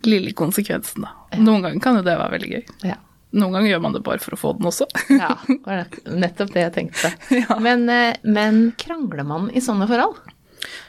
lille 0.09 0.33
konsekvensen, 0.37 1.05
da. 1.07 1.13
Noen 1.39 1.63
ganger 1.65 1.81
kan 1.83 1.97
jo 1.99 2.05
det 2.05 2.15
være 2.19 2.35
veldig 2.35 2.51
gøy. 2.53 2.63
Ja. 2.91 2.99
Noen 3.33 3.55
ganger 3.55 3.71
gjør 3.71 3.81
man 3.81 3.95
det 3.95 4.03
bare 4.05 4.21
for 4.21 4.35
å 4.35 4.39
få 4.39 4.51
den 4.59 4.69
også. 4.69 4.85
Ja, 5.23 5.31
det 5.47 5.57
var 5.65 5.87
nettopp 6.21 6.53
det 6.53 6.67
jeg 6.67 6.75
tenkte. 6.75 7.13
Ja. 7.43 7.57
Men, 7.63 7.87
eh, 7.89 8.19
men 8.23 8.63
krangler 8.77 9.25
man 9.27 9.49
i 9.53 9.63
sånne 9.63 9.87
forhold? 9.89 10.19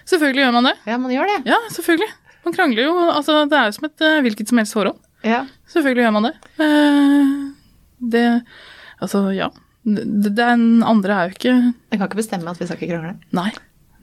Selvfølgelig 0.08 0.44
gjør 0.44 0.54
man 0.58 0.68
det. 0.68 0.74
Ja, 0.86 0.98
man 1.00 1.14
gjør 1.14 1.30
det. 1.32 1.40
Ja, 1.48 1.58
selvfølgelig. 1.72 2.10
Man 2.44 2.56
krangler 2.56 2.84
jo. 2.84 2.94
Altså, 3.08 3.40
det 3.48 3.56
er 3.58 3.70
jo 3.70 3.76
som 3.78 3.88
et 3.88 4.04
eh, 4.04 4.20
hvilket 4.26 4.52
som 4.52 4.60
helst 4.60 4.76
forhold. 4.76 5.00
Ja. 5.24 5.44
Selvfølgelig 5.72 6.04
gjør 6.04 6.16
man 6.18 6.28
det. 6.28 6.34
Eh, 6.60 7.34
det 8.14 8.26
Altså, 9.02 9.26
ja. 9.34 9.48
Den 9.84 10.82
andre 10.86 11.12
er 11.12 11.28
jo 11.28 11.34
ikke 11.34 11.50
Jeg 11.52 11.98
kan 11.98 12.06
ikke 12.06 12.16
bestemme 12.22 12.48
at 12.52 12.60
vi 12.60 12.68
skal 12.68 12.78
ikke 12.78 12.94
krangle. 12.94 13.18
Nei, 13.36 13.50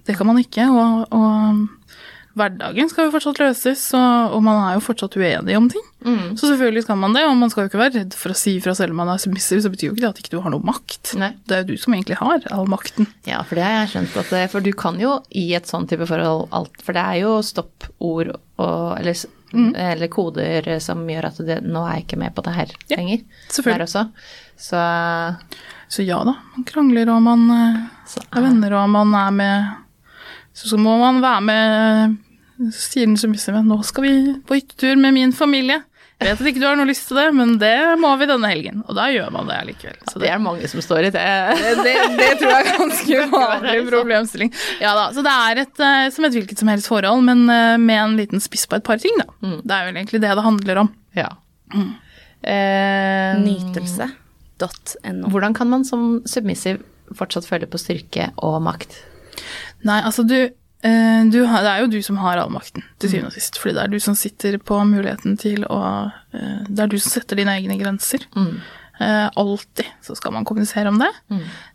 det 0.06 0.13
kan 0.18 0.27
man 0.30 0.38
ikke. 0.41 0.65
Og, 0.70 1.06
og 1.15 1.62
hverdagen 2.38 2.90
skal 2.92 3.08
jo 3.08 3.12
fortsatt 3.13 3.39
løses, 3.41 3.82
og, 3.98 4.36
og 4.38 4.44
man 4.46 4.60
er 4.63 4.76
jo 4.78 4.84
fortsatt 4.86 5.17
uenig 5.20 5.56
om 5.58 5.67
ting. 5.72 5.84
Mm. 6.06 6.38
Så 6.39 6.48
selvfølgelig 6.50 6.84
skal 6.86 6.98
man 6.98 7.13
det, 7.17 7.24
og 7.28 7.36
man 7.38 7.52
skal 7.54 7.65
jo 7.65 7.70
ikke 7.72 7.82
være 7.82 7.96
redd 8.00 8.15
for 8.17 8.34
å 8.34 8.38
si 8.38 8.54
fra 8.63 8.74
selv 8.78 8.96
om 8.96 9.02
man 9.04 9.12
er 9.13 9.22
submissiv, 9.22 9.60
så 9.62 9.72
betyr 9.74 9.89
jo 9.89 9.96
ikke 9.96 10.06
det 10.06 10.12
at 10.13 10.22
ikke 10.24 10.34
du 10.34 10.39
har 10.46 10.54
noe 10.54 10.65
makt. 10.65 11.12
Nei. 11.22 11.32
Det 11.46 11.58
er 11.58 11.62
jo 11.65 11.74
du 11.74 11.82
som 11.84 11.94
egentlig 11.98 12.17
har 12.22 12.48
all 12.56 12.72
makten. 12.72 13.10
Ja, 13.30 13.41
for 13.48 13.60
det 13.60 13.65
har 13.67 13.76
jeg 13.82 13.91
skjønt 13.96 14.17
at 14.24 14.32
det, 14.34 14.46
For 14.56 14.65
du 14.65 14.72
kan 14.78 14.98
jo 15.02 15.17
i 15.38 15.46
et 15.58 15.70
sånn 15.70 15.86
type 15.91 16.08
forhold 16.10 16.48
alt 16.56 16.82
For 16.86 16.96
det 16.98 17.04
er 17.04 17.20
jo 17.22 17.36
stoppord 17.46 18.32
og 18.62 18.80
eller, 18.98 19.22
mm. 19.52 19.70
eller 19.91 20.12
koder 20.12 20.72
som 20.84 21.04
gjør 21.10 21.30
at 21.30 21.44
det, 21.46 21.60
nå 21.67 21.84
er 21.86 22.00
jeg 22.00 22.08
ikke 22.08 22.22
med 22.24 22.36
på 22.38 22.46
det 22.48 22.56
her 22.58 22.74
Ja, 22.88 22.98
lenger. 22.98 23.24
selvfølgelig. 23.50 23.78
Der 23.78 23.88
også. 23.88 24.08
Så, 24.62 24.82
Så 25.91 26.04
ja 26.08 26.20
da, 26.24 26.36
man 26.56 26.65
krangler, 26.70 27.10
og 27.13 27.22
man 27.26 27.48
eh, 27.56 27.80
så 28.08 28.22
er 28.32 28.46
venner, 28.46 28.76
og 28.80 28.89
man 28.94 29.15
er 29.17 29.32
med 29.36 29.72
Så, 30.54 30.72
så 30.74 30.80
må 30.80 30.98
man 31.00 31.22
være 31.24 31.42
med 31.48 32.18
Så 32.72 32.92
sier 32.92 33.08
den 33.08 33.18
submissive 33.18 33.62
nå 33.66 33.80
skal 33.88 34.04
vi 34.06 34.16
på 34.48 34.60
hyttetur 34.60 35.00
med 35.00 35.16
min 35.16 35.32
familie. 35.34 35.80
Jeg 36.22 36.36
vet 36.36 36.42
at 36.44 36.48
ikke 36.52 36.62
du 36.62 36.68
har 36.68 36.76
noe 36.78 36.86
lyst 36.86 37.08
til 37.10 37.18
det, 37.18 37.24
men 37.34 37.56
det 37.58 37.98
må 37.98 38.12
vi 38.22 38.28
denne 38.30 38.50
helgen. 38.52 38.84
Og 38.86 38.94
da 38.94 39.08
gjør 39.10 39.32
man 39.34 39.48
det 39.50 39.56
allikevel. 39.58 39.96
Så 40.06 40.20
det 40.22 40.30
er 40.30 40.38
mange 40.44 40.68
som 40.70 40.84
står 40.86 41.08
i 41.08 41.10
det. 41.16 41.24
det, 41.58 41.72
det, 41.82 41.96
det 42.20 42.28
tror 42.38 42.52
jeg 42.52 42.60
er 42.62 42.78
ganske 42.78 43.24
vanlig 43.32 43.80
problemstilling. 43.88 44.52
Ja 44.84 44.92
da, 45.00 45.08
Så 45.16 45.24
det 45.26 45.34
er 45.34 45.64
et, 45.64 45.82
eh, 45.82 46.04
som 46.14 46.28
et 46.28 46.38
hvilket 46.38 46.62
som 46.62 46.70
helst 46.70 46.92
forhold, 46.92 47.26
men 47.26 47.42
eh, 47.50 47.74
med 47.82 47.98
en 48.04 48.14
liten 48.20 48.44
spiss 48.44 48.68
på 48.70 48.78
et 48.78 48.86
par 48.86 49.02
ting, 49.02 49.18
da. 49.18 49.26
Det 49.42 49.74
er 49.80 49.90
vel 49.90 49.98
egentlig 49.98 50.22
det 50.22 50.36
det 50.38 50.46
handler 50.46 50.84
om. 50.84 50.92
Ja. 51.18 51.32
Eh, 51.74 53.42
Nytelse.no. 53.42 55.34
Hvordan 55.34 55.58
kan 55.58 55.74
man 55.74 55.90
som 55.90 56.22
submissiv 56.30 56.86
fortsatt 57.18 57.50
føle 57.50 57.66
på 57.66 57.82
styrke 57.82 58.30
og 58.38 58.62
makt? 58.70 58.94
Nei, 59.88 60.02
altså 60.02 60.26
du, 60.28 60.38
eh, 60.38 61.24
du 61.32 61.39
Det 61.41 61.72
er 61.72 61.80
jo 61.82 61.88
du 61.91 62.02
som 62.06 62.20
har 62.22 62.38
all 62.41 62.52
makten, 62.54 62.84
til 63.00 63.10
syvende 63.10 63.32
og 63.32 63.38
sist. 63.38 63.58
Fordi 63.62 63.78
det 63.78 63.84
er 63.86 63.94
du 63.94 64.00
som 64.00 64.15
sitter 64.15 64.58
på 64.58 64.78
muligheten 64.86 65.39
til 65.41 65.65
å 65.65 65.82
eh, 66.34 66.62
Det 66.67 66.86
er 66.86 66.91
du 66.91 67.00
som 67.00 67.15
setter 67.15 67.39
dine 67.39 67.58
egne 67.58 67.80
grenser. 67.82 68.28
Mm. 68.36 68.62
alltid 69.02 69.88
så 70.06 70.13
skal 70.13 70.34
man 70.34 70.46
kommunisere 70.46 70.91
om 70.91 71.00
det. 71.02 71.10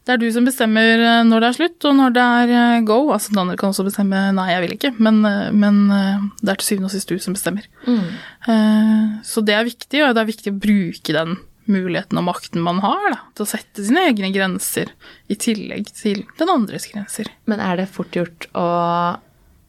Det 0.06 0.12
er 0.14 0.20
du 0.22 0.28
som 0.30 0.44
bestemmer 0.46 1.00
eh, 1.02 1.24
når 1.26 1.42
det 1.42 1.48
er 1.48 1.56
slutt, 1.56 1.86
og 1.88 1.96
når 1.98 2.12
det 2.14 2.22
er 2.22 2.52
eh, 2.54 2.84
go. 2.86 3.00
Altså 3.10 3.32
Den 3.32 3.42
andre 3.42 3.56
kan 3.56 3.72
også 3.72 3.86
bestemme 3.88 4.20
'nei, 4.32 4.50
jeg 4.52 4.62
vil 4.62 4.76
ikke', 4.76 4.94
men, 5.02 5.24
eh, 5.26 5.50
men 5.50 5.90
eh, 5.90 6.22
det 6.40 6.52
er 6.52 6.60
til 6.60 6.68
syvende 6.68 6.86
og 6.86 6.94
sist 6.94 7.08
du 7.08 7.18
som 7.18 7.34
bestemmer. 7.34 7.66
Mm. 7.86 9.22
så 9.26 9.42
det 9.42 9.54
er 9.54 9.64
viktig, 9.66 10.04
og 10.04 10.14
det 10.14 10.22
er 10.22 10.30
viktig 10.30 10.52
å 10.52 10.60
bruke 10.60 11.12
den 11.12 11.36
muligheten 11.70 12.18
og 12.20 12.28
makten 12.28 12.62
man 12.64 12.80
har 12.84 13.10
da, 13.12 13.18
til 13.36 13.46
å 13.46 13.50
sette 13.50 13.84
sine 13.84 14.06
egne 14.10 14.30
grenser, 14.34 14.92
i 15.28 15.36
tillegg 15.38 15.90
til 15.96 16.24
den 16.38 16.52
andres 16.52 16.88
grenser. 16.92 17.30
Men 17.50 17.62
er 17.64 17.80
det 17.82 17.90
fort 17.92 18.16
gjort 18.16 18.48
å 18.56 18.66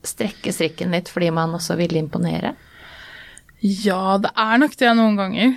strekke 0.07 0.53
strikken 0.55 0.93
litt 0.95 1.09
fordi 1.11 1.31
man 1.35 1.55
også 1.57 1.75
vil 1.79 1.97
imponere? 1.99 2.53
Ja, 3.65 4.19
det 4.21 4.29
er 4.37 4.59
nok 4.61 4.75
det 4.77 4.91
noen 4.93 5.15
ganger. 5.17 5.55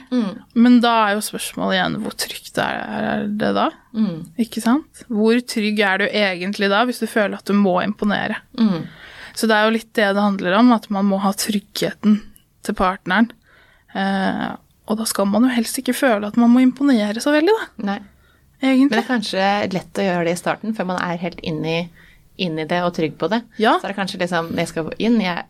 Men 0.56 0.78
da 0.80 0.92
er 1.04 1.18
jo 1.18 1.24
spørsmålet 1.26 1.76
igjen 1.76 1.98
hvor 2.00 2.14
trygt 2.16 2.56
er 2.62 2.78
er 2.80 3.26
det 3.28 3.50
da? 3.58 3.66
Ikke 4.40 4.62
sant? 4.64 5.02
Hvor 5.12 5.36
trygg 5.44 5.82
er 5.84 6.00
du 6.00 6.06
egentlig 6.08 6.70
da, 6.72 6.86
hvis 6.88 7.02
du 7.02 7.06
føler 7.06 7.36
at 7.36 7.44
du 7.44 7.52
må 7.52 7.76
imponere? 7.84 8.40
Så 9.36 9.46
det 9.46 9.54
er 9.58 9.68
jo 9.68 9.76
litt 9.76 9.92
det 9.94 10.08
det 10.16 10.24
handler 10.24 10.56
om, 10.58 10.72
at 10.72 10.88
man 10.90 11.06
må 11.06 11.20
ha 11.22 11.30
tryggheten 11.36 12.22
til 12.66 12.74
partneren. 12.76 13.28
Eh, 13.94 14.48
og 14.90 14.98
da 14.98 15.06
skal 15.06 15.28
man 15.30 15.46
jo 15.46 15.52
helst 15.54 15.78
ikke 15.78 15.94
føle 15.94 16.26
at 16.30 16.38
man 16.40 16.50
må 16.52 16.64
imponere 16.64 17.22
så 17.22 17.34
veldig, 17.34 17.54
da, 17.54 17.68
Nei. 17.92 18.00
Egentlig. 18.60 18.90
Men 18.90 18.98
det 18.98 19.00
er 19.00 19.08
kanskje 19.08 19.44
lett 19.72 19.98
å 20.02 20.04
gjøre 20.04 20.24
det 20.26 20.32
i 20.34 20.40
starten, 20.40 20.74
før 20.76 20.90
man 20.90 20.98
er 21.00 21.20
helt 21.22 21.38
inni, 21.46 21.78
inni 22.44 22.66
det 22.68 22.82
og 22.84 22.92
trygg 22.98 23.14
på 23.20 23.30
det. 23.32 23.40
Ja. 23.62 23.78
Så 23.78 23.88
er 23.88 23.94
det 23.94 23.96
kanskje 23.96 24.20
liksom 24.20 24.50
Jeg 24.58 24.68
skal 24.68 24.90
inn, 25.00 25.16
jeg, 25.24 25.46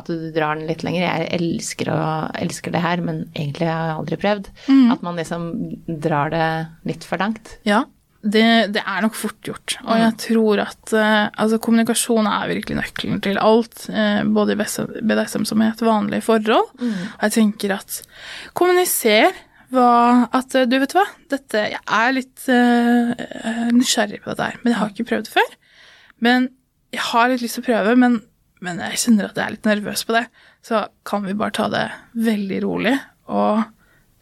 at 0.00 0.10
du 0.10 0.32
drar 0.34 0.58
den 0.58 0.66
litt 0.66 0.82
lenger. 0.82 1.04
Jeg 1.04 1.28
elsker, 1.36 1.92
å, 1.94 2.00
elsker 2.42 2.74
det 2.74 2.82
her, 2.82 3.04
men 3.06 3.22
egentlig 3.36 3.68
har 3.70 3.92
jeg 3.92 4.00
aldri 4.00 4.18
prøvd. 4.24 4.50
At 4.96 5.06
man 5.06 5.22
liksom 5.22 5.46
drar 6.02 6.34
det 6.34 6.48
litt 6.90 7.06
for 7.06 7.22
langt. 7.22 7.54
Ja, 7.68 7.84
det, 8.20 8.72
det 8.74 8.82
er 8.84 9.00
nok 9.00 9.14
fort 9.16 9.38
gjort. 9.46 9.78
Og 9.80 9.96
jeg 9.96 10.16
tror 10.20 10.60
at 10.66 10.92
uh, 10.92 11.28
altså, 11.40 11.58
kommunikasjon 11.62 12.28
er 12.28 12.50
virkelig 12.52 12.76
nøkkelen 12.80 13.22
til 13.24 13.40
alt, 13.40 13.86
Uh, 13.90 14.22
både 14.28 14.54
i 14.54 14.58
BDSM, 14.60 14.90
BDSM 15.08 15.46
som 15.48 15.62
i 15.62 15.68
et 15.70 15.80
vanlig 15.84 16.20
forhold. 16.26 16.68
Og 16.84 17.22
jeg 17.24 17.34
tenker 17.38 17.72
at 17.78 18.02
kommuniser 18.56 19.32
hva 19.70 20.26
At 20.34 20.54
eh, 20.58 20.66
du, 20.66 20.76
vet 20.82 20.92
hva, 20.96 21.04
dette 21.30 21.60
Jeg 21.70 21.78
er 21.78 22.14
litt 22.16 22.46
uh, 22.50 23.68
nysgjerrig 23.70 24.18
på 24.24 24.32
dette 24.32 24.48
her, 24.48 24.58
men 24.62 24.72
jeg 24.72 24.80
har 24.80 24.90
ikke 24.90 25.08
prøvd 25.12 25.28
det 25.28 25.34
før. 25.36 25.52
Men 26.26 26.48
jeg 26.90 27.04
har 27.06 27.30
litt 27.30 27.44
lyst 27.44 27.60
til 27.60 27.64
å 27.64 27.68
prøve, 27.68 27.94
men, 28.02 28.16
men 28.66 28.82
jeg 28.82 28.98
kjenner 29.04 29.30
at 29.30 29.38
jeg 29.38 29.46
er 29.46 29.54
litt 29.54 29.68
nervøs 29.70 30.02
på 30.06 30.16
det. 30.16 30.24
Så 30.66 30.82
kan 31.06 31.22
vi 31.26 31.38
bare 31.38 31.54
ta 31.56 31.68
det 31.72 31.86
veldig 32.18 32.58
rolig 32.66 32.96
og 33.30 33.62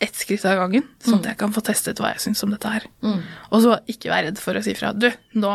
ett 0.01 0.15
skritt 0.15 0.45
av 0.47 0.57
gangen, 0.61 0.85
sånn 1.03 1.19
at 1.21 1.25
jeg 1.33 1.39
kan 1.41 1.53
få 1.53 1.63
testet 1.67 1.99
hva 1.99 2.13
jeg 2.13 2.21
syns 2.23 2.43
om 2.47 2.53
dette 2.55 2.71
her. 2.71 2.85
Og 3.51 3.63
så 3.65 3.79
ikke 3.91 4.11
være 4.13 4.29
redd 4.31 4.39
for 4.39 4.55
å 4.55 4.63
si 4.63 4.75
fra. 4.79 4.93
Du, 4.95 5.09
nå 5.35 5.55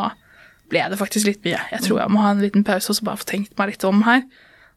ble 0.71 0.81
det 0.91 0.97
faktisk 0.99 1.27
litt 1.29 1.43
mye. 1.45 1.61
Jeg 1.71 1.81
tror 1.85 1.99
jeg 2.01 2.11
må 2.11 2.23
ha 2.25 2.31
en 2.33 2.41
liten 2.43 2.63
pause 2.67 2.89
og 2.91 2.97
så 2.97 3.05
bare 3.07 3.21
få 3.21 3.29
tenkt 3.29 3.55
meg 3.59 3.71
litt 3.71 3.83
om 3.87 4.01
her. 4.03 4.23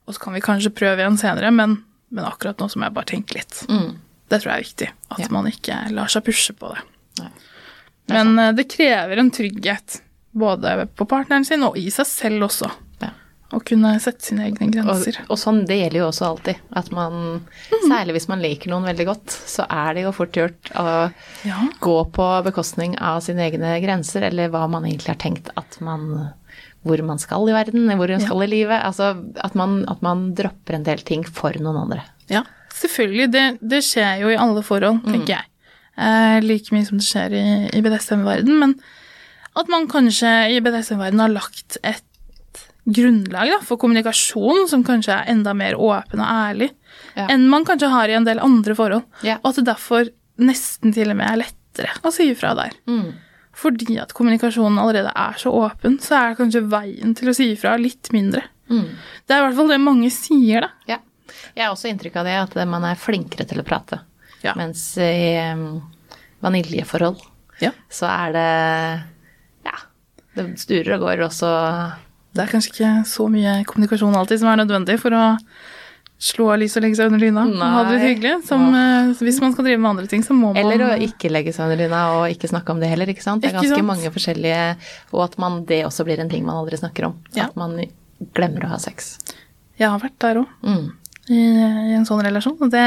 Og 0.06 0.14
så 0.14 0.22
kan 0.22 0.36
vi 0.36 0.40
kanskje 0.44 0.70
prøve 0.76 1.02
igjen 1.02 1.18
senere, 1.18 1.50
men, 1.50 1.80
men 2.14 2.24
akkurat 2.28 2.58
nå 2.62 2.68
så 2.70 2.78
må 2.78 2.86
jeg 2.86 2.94
bare 2.94 3.10
tenke 3.10 3.38
litt. 3.40 3.64
Det 3.66 4.38
tror 4.42 4.52
jeg 4.52 4.56
er 4.60 4.66
viktig. 4.68 4.88
At 5.10 5.18
Ja. 5.24 5.30
man 5.34 5.46
ikke 5.50 5.80
lar 5.94 6.10
seg 6.14 6.24
pushe 6.26 6.54
på 6.58 6.70
det. 6.74 6.82
Nei. 7.22 7.30
Det 8.06 8.14
Men 8.14 8.38
eh, 8.38 8.52
det 8.54 8.68
krever 8.70 9.18
en 9.18 9.30
trygghet, 9.34 10.00
både 10.36 10.86
på 10.94 11.06
partneren 11.10 11.44
sin 11.48 11.62
og 11.66 11.74
i 11.78 11.88
seg 11.90 12.06
selv 12.06 12.46
også. 12.46 12.70
Å 13.54 13.60
kunne 13.62 13.92
sette 14.02 14.24
sine 14.26 14.48
egne 14.48 14.66
grenser. 14.74 15.20
og 15.30 15.38
sånn, 15.38 15.60
det 15.68 15.76
gjelder 15.78 16.00
jo 16.00 16.06
også 16.08 16.24
alltid. 16.26 16.56
At 16.74 16.88
man, 16.90 17.44
særlig 17.86 18.16
hvis 18.16 18.26
man 18.28 18.40
liker 18.42 18.72
noen 18.72 18.88
veldig 18.88 19.06
godt, 19.06 19.30
så 19.46 19.66
er 19.70 19.94
det 19.94 20.02
jo 20.02 20.10
fort 20.16 20.32
gjort 20.34 20.72
å 20.74 21.12
Ja. 21.46 21.60
gå 21.80 21.94
på 22.10 22.26
bekostning 22.44 22.96
av 22.98 23.20
sine 23.22 23.46
egne 23.46 23.76
grenser, 23.84 24.26
eller 24.26 24.48
hva 24.50 24.64
man 24.68 24.82
egentlig 24.84 25.14
har 25.14 25.22
tenkt 25.22 25.50
at 25.56 25.80
man 25.80 26.32
Hvor 26.86 27.02
man 27.04 27.18
skal 27.18 27.48
i 27.48 27.52
verden, 27.52 27.88
hvor 27.98 28.08
man 28.08 28.20
skal 28.22 28.42
i 28.42 28.46
livet. 28.46 28.80
Altså 28.82 29.08
at 29.42 29.54
man, 29.58 29.84
at 29.90 30.02
man 30.02 30.32
dropper 30.34 30.74
en 30.74 30.84
del 30.86 30.98
ting 31.02 31.24
for 31.24 31.50
noen 31.58 31.76
andre. 31.84 32.02
ja. 32.30 32.42
Selvfølgelig. 32.76 33.30
Det, 33.32 33.58
det 33.62 33.78
skjer 33.82 34.20
jo 34.20 34.28
i 34.28 34.36
alle 34.36 34.60
forhold, 34.62 34.98
tenker 35.06 35.32
jeg. 35.38 35.44
Eh, 35.96 36.40
like 36.44 36.70
mye 36.74 36.84
som 36.84 36.98
det 37.00 37.06
skjer 37.06 37.32
i, 37.32 37.44
i 37.72 37.80
BDSM-verden. 37.80 38.58
Men 38.60 38.74
at 39.56 39.68
man 39.72 39.86
kanskje 39.88 40.28
i 40.52 40.60
BDSM-verden 40.60 41.18
har 41.24 41.32
lagt 41.32 41.78
et 41.82 42.02
grunnlag 42.86 43.50
da, 43.50 43.58
for 43.66 43.76
kommunikasjon 43.82 44.68
som 44.70 44.84
kanskje 44.86 45.12
er 45.16 45.30
enda 45.32 45.52
mer 45.58 45.74
åpen 45.74 46.20
og 46.22 46.26
ærlig 46.30 46.70
Ja. 47.16 47.26
enn 47.32 47.48
man 47.50 47.64
kanskje 47.66 47.90
har 47.90 48.08
i 48.08 48.14
en 48.14 48.24
del 48.24 48.38
andre 48.38 48.74
forhold. 48.78 49.04
Ja. 49.26 49.38
Og 49.42 49.50
at 49.50 49.56
det 49.60 49.64
derfor 49.66 50.08
nesten 50.38 50.92
til 50.94 51.10
og 51.10 51.16
med 51.16 51.26
er 51.30 51.40
lettere 51.44 51.92
å 52.04 52.12
si 52.12 52.30
ifra 52.30 52.54
der. 52.54 52.72
Mm. 52.86 53.14
Fordi 53.56 53.98
at 53.98 54.12
kommunikasjonen 54.14 54.78
allerede 54.78 55.10
er 55.16 55.32
så 55.40 55.50
åpen, 55.50 55.98
så 55.98 56.14
er 56.18 56.36
kanskje 56.38 56.62
veien 56.68 57.14
til 57.16 57.28
å 57.32 57.34
si 57.34 57.50
ifra 57.54 57.76
litt 57.80 58.10
mindre. 58.12 58.42
Mm. 58.68 58.88
Det 59.26 59.34
er 59.34 59.40
i 59.40 59.46
hvert 59.46 59.56
fall 59.56 59.68
det 59.72 59.80
mange 59.80 60.10
sier, 60.12 60.60
da. 60.66 60.70
Ja. 60.86 60.98
Jeg 61.56 61.64
har 61.64 61.72
også 61.74 61.88
inntrykk 61.90 62.16
av 62.20 62.24
det, 62.28 62.34
at 62.36 62.68
man 62.68 62.84
er 62.84 62.94
flinkere 63.00 63.46
til 63.48 63.60
å 63.62 63.64
prate. 63.66 64.00
Ja. 64.44 64.52
Mens 64.54 64.82
i 65.00 65.40
vaniljeforhold 66.44 67.22
så 67.90 68.06
er 68.10 68.32
det 68.36 68.48
Ja, 69.66 69.76
det 70.36 70.44
sturer 70.60 70.96
og 70.98 71.06
går, 71.06 71.24
og 71.26 71.32
så 71.34 71.50
Det 72.36 72.44
er 72.44 72.52
kanskje 72.52 72.72
ikke 72.74 72.92
så 73.08 73.26
mye 73.32 73.56
kommunikasjon 73.68 74.14
alltid 74.18 74.42
som 74.42 74.52
er 74.52 74.60
nødvendig 74.62 74.98
for 75.02 75.16
å 75.16 75.24
slå 76.16 76.46
av 76.54 76.60
lyset 76.62 76.78
og 76.80 76.84
legge 76.86 76.96
seg 76.96 77.10
under 77.10 77.20
dyna 77.20 77.42
og 77.44 77.62
ha 77.74 77.80
det 77.90 77.98
hyggelig. 78.00 78.34
Som, 78.48 78.62
ja. 78.72 79.12
hvis 79.20 79.40
man 79.44 79.52
skal 79.52 79.66
drive 79.66 79.80
med 79.82 79.90
andre 79.90 80.06
ting, 80.08 80.22
så 80.24 80.32
må 80.36 80.52
man 80.54 80.60
Eller 80.62 80.84
å 80.86 80.90
ikke 81.04 81.28
legge 81.28 81.52
seg 81.52 81.66
under 81.68 81.80
dyna 81.82 82.02
og 82.16 82.32
ikke 82.32 82.48
snakke 82.48 82.72
om 82.72 82.80
det 82.80 82.88
heller, 82.92 83.10
ikke 83.12 83.24
sant. 83.24 83.44
Det 83.44 83.50
er 83.50 83.58
ganske 83.58 83.84
mange 83.84 84.12
forskjellige 84.14 84.62
Og 85.12 85.20
at 85.26 85.36
man, 85.42 85.58
det 85.68 85.82
også 85.84 86.06
blir 86.08 86.22
en 86.22 86.32
ting 86.32 86.46
man 86.46 86.56
aldri 86.62 86.78
snakker 86.80 87.10
om. 87.10 87.18
Ja. 87.36 87.50
At 87.50 87.58
man 87.60 87.76
glemmer 88.36 88.64
å 88.64 88.72
ha 88.72 88.78
sex. 88.80 89.18
Jeg 89.76 89.90
har 89.92 90.00
vært 90.00 90.16
der 90.24 90.40
òg, 90.40 90.52
Mm. 90.64 90.86
i, 91.28 91.40
i 91.92 91.96
en 91.98 92.06
sånn 92.08 92.22
relasjon, 92.24 92.56
og 92.64 92.70
det 92.72 92.84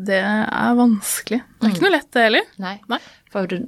Det 0.00 0.20
er 0.22 0.74
vanskelig. 0.78 1.40
Det 1.58 1.66
er 1.66 1.74
ikke 1.74 1.84
noe 1.88 1.96
lett, 1.96 2.10
det 2.14 2.22
heller. 2.28 2.46
Nei. 2.62 2.76
Nei. 2.88 3.00
For 3.32 3.58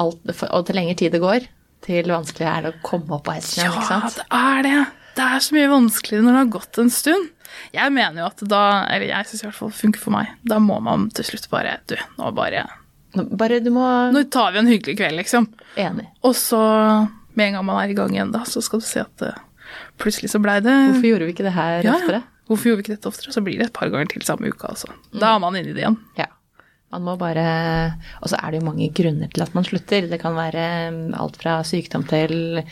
alt, 0.00 0.32
for, 0.32 0.48
og 0.48 0.64
til 0.66 0.78
lengre 0.80 0.96
tid 0.96 1.12
det 1.12 1.20
går, 1.22 1.44
til 1.82 2.10
vanskelig 2.12 2.46
er 2.48 2.66
det 2.66 2.72
å 2.74 2.82
komme 2.86 3.16
opp 3.18 3.24
på 3.28 3.34
hesten 3.36 3.62
igjen, 3.64 3.72
Ja, 3.72 3.78
ikke 3.80 3.88
sant. 3.90 4.18
det 4.20 4.26
er 4.40 4.62
det. 4.68 4.80
Det 5.12 5.24
er 5.28 5.42
så 5.44 5.54
mye 5.58 5.68
vanskeligere 5.68 6.24
når 6.24 6.32
det 6.32 6.40
har 6.42 6.52
gått 6.54 6.78
en 6.80 6.90
stund. 6.94 7.30
Jeg 7.76 7.92
mener 7.92 8.22
jo 8.22 8.28
at 8.30 8.44
da, 8.48 8.60
eller 8.88 9.10
jeg 9.10 9.28
syns 9.28 9.42
i 9.42 9.46
hvert 9.48 9.58
fall 9.58 9.72
det 9.74 9.80
funker 9.82 10.00
for 10.00 10.14
meg, 10.14 10.30
da 10.48 10.56
må 10.62 10.78
man 10.80 11.10
til 11.12 11.26
slutt 11.28 11.50
bare 11.52 11.74
Du, 11.90 11.96
nå 12.16 12.30
bare 12.32 12.62
Bare 13.12 13.58
du 13.60 13.68
må 13.74 13.84
Nå 14.14 14.22
tar 14.32 14.54
vi 14.54 14.62
en 14.62 14.70
hyggelig 14.72 14.94
kveld, 15.02 15.18
liksom. 15.20 15.50
Enig. 15.76 16.06
Og 16.24 16.32
så, 16.38 16.60
med 17.36 17.50
en 17.50 17.58
gang 17.58 17.66
man 17.68 17.82
er 17.82 17.92
i 17.92 17.96
gang 17.98 18.14
igjen, 18.16 18.32
da, 18.32 18.40
så 18.48 18.62
skal 18.64 18.80
du 18.80 18.86
se 18.88 19.02
at 19.04 19.26
eh, 19.28 19.36
plutselig 20.00 20.32
så 20.32 20.40
blei 20.40 20.60
det 20.64 20.72
Hvorfor 20.94 21.10
gjorde 21.10 21.28
vi 21.28 21.34
ikke 21.36 21.44
det 21.50 21.52
her 21.58 21.84
Ja, 21.84 21.98
oftere? 21.98 22.22
Hvorfor 22.48 22.70
gjorde 22.70 22.80
vi 22.80 22.86
ikke 22.86 22.96
dette 22.96 23.12
oftere? 23.12 23.34
Så 23.36 23.44
blir 23.44 23.60
det 23.60 23.68
et 23.68 23.76
par 23.76 23.92
ganger 23.92 24.08
til 24.14 24.24
samme 24.24 24.48
uka, 24.48 24.72
altså. 24.72 24.88
Da 25.12 25.34
er 25.36 25.44
man 25.44 25.56
inne 25.60 25.74
i 25.74 25.76
det 25.76 25.84
igjen. 25.84 25.98
Ja. 26.18 26.26
Man 26.92 27.06
må 27.06 27.14
bare 27.20 27.44
Og 28.20 28.30
så 28.30 28.38
er 28.38 28.52
det 28.52 28.60
jo 28.60 28.66
mange 28.66 28.90
grunner 28.94 29.30
til 29.32 29.44
at 29.44 29.54
man 29.56 29.66
slutter. 29.66 30.08
Det 30.10 30.20
kan 30.20 30.36
være 30.36 30.66
mm, 30.92 31.02
alt 31.18 31.38
fra 31.40 31.58
sykdom 31.66 32.04
til 32.10 32.62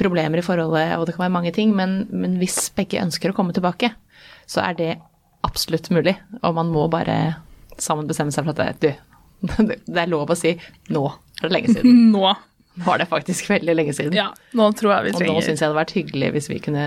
problemer 0.00 0.40
i 0.40 0.44
forholdet, 0.44 0.96
og 0.96 1.06
det 1.06 1.16
kan 1.16 1.26
være 1.26 1.36
mange 1.36 1.52
ting. 1.56 1.74
Men, 1.76 2.02
men 2.10 2.38
hvis 2.40 2.70
begge 2.76 3.02
ønsker 3.02 3.32
å 3.32 3.36
komme 3.36 3.54
tilbake, 3.56 3.92
så 4.50 4.64
er 4.64 4.78
det 4.78 4.90
absolutt 5.46 5.90
mulig. 5.92 6.16
Og 6.42 6.56
man 6.56 6.72
må 6.72 6.86
bare 6.92 7.20
sammen 7.80 8.08
bestemme 8.08 8.32
seg 8.34 8.46
for 8.48 8.60
at 8.60 8.80
det, 8.82 8.94
du, 9.40 9.60
det 9.92 10.00
er 10.00 10.10
lov 10.10 10.32
å 10.32 10.38
si 10.38 10.56
nå 10.92 11.04
er 11.40 11.48
det 11.48 11.54
lenge 11.56 11.74
siden. 11.74 12.06
Nå. 12.14 12.30
Er 12.80 13.00
det 13.02 13.10
faktisk 13.10 13.48
veldig 13.50 13.74
lenge 13.74 13.92
siden. 13.96 14.14
Ja, 14.16 14.30
nå 14.56 14.70
tror 14.78 14.94
jeg 14.94 15.04
vi 15.04 15.10
Og 15.10 15.18
nå 15.18 15.20
trenger 15.24 15.44
syns 15.44 15.58
jeg 15.58 15.58
det 15.58 15.66
hadde 15.66 15.80
vært 15.80 15.94
hyggelig 15.96 16.28
hvis 16.36 16.48
vi 16.52 16.60
kunne 16.64 16.84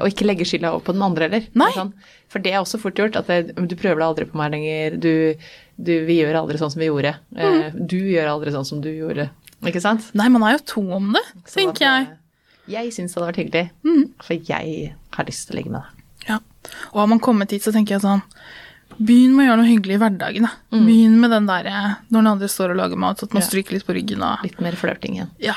Og 0.00 0.06
ikke 0.08 0.24
legge 0.26 0.46
skylda 0.48 0.70
over 0.72 0.80
på 0.86 0.92
den 0.96 1.02
andre 1.04 1.28
heller. 1.28 1.46
Nei. 1.60 1.70
Sånn, 1.76 1.92
for 2.32 2.38
det 2.40 2.52
er 2.54 2.62
også 2.62 2.78
fort 2.80 2.96
gjort. 2.96 3.16
At 3.20 3.26
det, 3.28 3.54
du 3.54 3.74
prøver 3.76 4.00
deg 4.00 4.06
aldri 4.08 4.24
på 4.30 4.38
meg 4.40 4.52
lenger. 4.54 4.96
Du, 4.98 5.10
du, 5.76 5.92
vi 6.08 6.16
gjør 6.22 6.38
aldri 6.40 6.56
sånn 6.62 6.72
som 6.72 6.80
vi 6.80 6.88
gjorde. 6.90 7.14
Eh, 7.36 7.70
Mm. 7.74 7.86
Du 7.90 7.96
gjør 7.98 8.30
aldri 8.32 8.52
sånn 8.54 8.64
som 8.68 8.80
du 8.80 8.88
gjorde. 8.90 9.28
Ikke 9.64 9.80
sant? 9.84 10.10
Nei, 10.16 10.28
man 10.32 10.42
er 10.48 10.56
jo 10.58 10.64
to 10.74 10.82
om 10.96 11.12
det, 11.16 11.22
Så 11.46 11.60
tenker 11.60 11.84
jeg. 11.84 12.08
eh, 12.08 12.72
Jeg 12.80 12.92
syns 12.96 13.12
det 13.14 13.20
hadde 13.20 13.28
vært 13.32 13.42
hyggelig. 13.44 13.70
Mm. 13.84 14.04
For 14.24 14.34
jeg 14.34 14.94
har 15.18 15.24
lyst 15.28 15.46
til 15.48 15.54
å 15.54 15.58
ligge 15.60 15.70
med 15.72 15.80
deg. 15.82 16.04
Ja. 16.28 16.38
Og 16.94 17.00
har 17.02 17.06
man 17.12 17.20
kommet 17.20 17.50
hit, 17.52 17.62
så 17.64 17.72
tenker 17.72 17.96
jeg 17.98 18.04
sånn 18.04 18.22
Begynn 18.94 19.32
med 19.34 19.44
å 19.44 19.48
gjøre 19.50 19.58
noe 19.58 19.66
hyggelig 19.72 19.94
i 19.96 20.00
hverdagen. 20.00 20.44
Da. 20.46 20.50
Begynn 20.70 21.16
med 21.20 21.32
den 21.34 21.46
der 21.48 21.66
eh, 21.66 21.94
når 22.12 22.18
den 22.20 22.28
andre 22.30 22.48
står 22.48 22.70
og 22.70 22.76
lager 22.78 22.96
mat, 22.96 23.22
at 23.24 23.32
man 23.34 23.42
Ja. 23.42 23.48
stryker 23.48 23.72
litt 23.74 23.84
på 23.88 23.94
ryggen 23.96 24.22
og 24.22 24.44
Litt 24.46 24.60
mer 24.62 24.72
flørting 24.78 25.16
igjen. 25.18 25.30
Ja. 25.42 25.54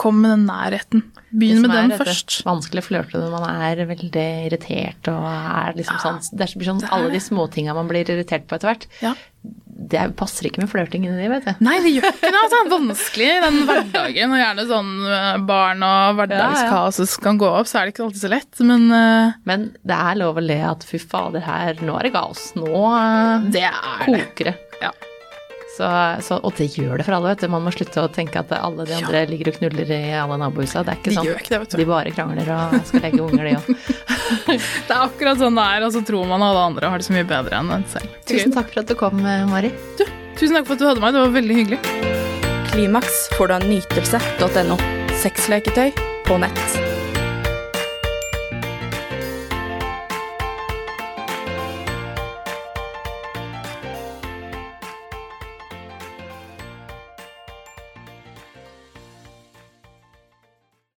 Kom 0.00 0.22
med 0.22 0.32
den 0.32 0.46
nærheten. 0.48 1.02
Begynn 1.32 1.62
med 1.64 1.88
med 1.92 2.00
først. 2.00 2.26
Det 2.28 2.36
som 2.38 2.48
er 2.48 2.54
Vanskelig 2.54 2.82
å 2.82 2.86
flørte 2.86 3.20
når 3.20 3.34
man 3.34 3.44
er 3.64 3.82
veldig 3.88 4.24
irritert 4.48 5.08
og 5.12 5.26
er 5.28 5.76
liksom 5.78 6.00
sånn 6.02 6.38
Det 6.38 6.48
blir 6.56 6.68
sånn 6.70 6.82
alle 6.92 7.12
de 7.12 7.20
småtinga 7.22 7.74
man 7.76 7.88
blir 7.90 8.08
irritert 8.08 8.48
på 8.48 8.56
etter 8.58 8.72
hvert. 8.72 8.86
Ja. 9.04 9.14
Det 9.42 9.98
er- 9.98 10.12
passer 10.14 10.46
ikke 10.46 10.62
med 10.62 10.70
flørting 10.70 11.04
inni 11.04 11.16
det, 11.18 11.28
vet 11.28 11.44
du. 11.44 11.64
Nei, 11.64 11.78
det 11.82 11.92
gjør 11.96 12.08
ikke 12.12 12.30
det. 12.30 12.40
Altså. 12.42 12.58
Det 12.62 12.72
er 12.72 12.72
vanskelig 12.72 13.30
den 13.42 13.58
hverdagen, 13.66 14.32
og 14.32 14.42
gjerne 14.42 14.66
sånn 14.68 14.92
eh, 15.10 15.38
barn 15.48 15.82
og 15.82 16.16
hverdagskaos 16.20 17.16
kan 17.20 17.38
gå 17.40 17.48
opp, 17.48 17.66
så 17.66 17.80
er 17.80 17.86
det 17.86 17.94
ikke 17.94 18.04
alltid 18.06 18.22
så 18.22 18.30
lett, 18.32 18.60
men 18.60 18.90
uh, 18.92 19.32
Men 19.44 19.72
det 19.82 19.96
er 19.96 20.20
lov 20.20 20.36
å 20.38 20.44
le 20.44 20.60
at 20.62 20.84
fy 20.84 20.98
fader, 20.98 21.40
her, 21.40 21.74
nå 21.82 21.96
er 21.98 22.08
det 22.08 22.12
kaos. 22.14 22.52
Nå 22.54 22.68
uh, 22.68 23.50
det 23.50 23.64
er 23.66 24.06
koker 24.06 24.52
det. 24.52 24.56
Ja. 24.84 24.92
Så, 25.72 25.86
så, 26.20 26.36
og 26.44 26.52
det 26.58 26.66
gjør 26.76 26.98
det 27.00 27.06
for 27.06 27.16
alle, 27.16 27.30
vet 27.32 27.40
du. 27.46 27.48
Man 27.48 27.62
må 27.64 27.70
slutte 27.72 28.02
å 28.04 28.08
tenke 28.12 28.42
at 28.42 28.50
alle 28.52 28.84
de 28.84 28.92
andre 28.98 29.22
ligger 29.30 29.48
og 29.52 29.56
knuller 29.56 29.88
i 29.96 30.00
alle 30.20 30.36
nabohusa. 30.42 30.82
Det 30.84 30.92
er 30.92 30.98
ikke 31.00 31.08
De 31.10 31.16
sånn. 31.16 31.28
gjør 31.30 31.40
ikke 31.40 31.52
det, 31.54 31.60
vet 31.62 31.72
du. 31.72 31.76
De 31.80 31.86
bare 31.88 32.12
krangler 32.12 32.50
og 32.52 32.76
skal 32.90 33.06
legge 33.06 33.22
unger, 33.26 33.48
de 33.48 33.54
òg. 33.56 33.70
Det 34.52 34.92
er 34.92 34.98
akkurat 34.98 35.40
sånn 35.40 35.56
det 35.56 35.64
er, 35.78 35.86
og 35.88 35.94
så 35.96 36.04
tror 36.12 36.28
man 36.28 36.44
alle 36.44 36.66
andre 36.72 36.92
har 36.92 37.00
det 37.00 37.08
så 37.08 37.16
mye 37.16 37.24
bedre 37.32 37.62
enn 37.62 37.72
en 37.78 37.86
selv. 37.94 38.20
Tusen 38.28 38.52
takk 38.52 38.68
for 38.74 38.84
at 38.84 38.92
du 38.92 38.96
kom, 39.00 39.24
eh, 39.24 39.46
Mari. 39.48 39.72
Du, 39.96 40.04
tusen 40.36 40.58
takk 40.60 40.68
for 40.68 40.76
at 40.76 40.84
du 40.84 40.88
hadde 40.90 41.04
meg, 41.06 41.16
det 41.16 41.24
var 41.24 41.36
veldig 41.40 41.58
hyggelig. 41.62 41.80
Klimaks 42.72 43.26
får 43.38 43.48
du 43.52 43.56
av 43.60 43.68
nytelse.no. 43.72 44.80
Sexleketøy 45.24 45.92
på 46.28 46.40
nett. 46.44 46.81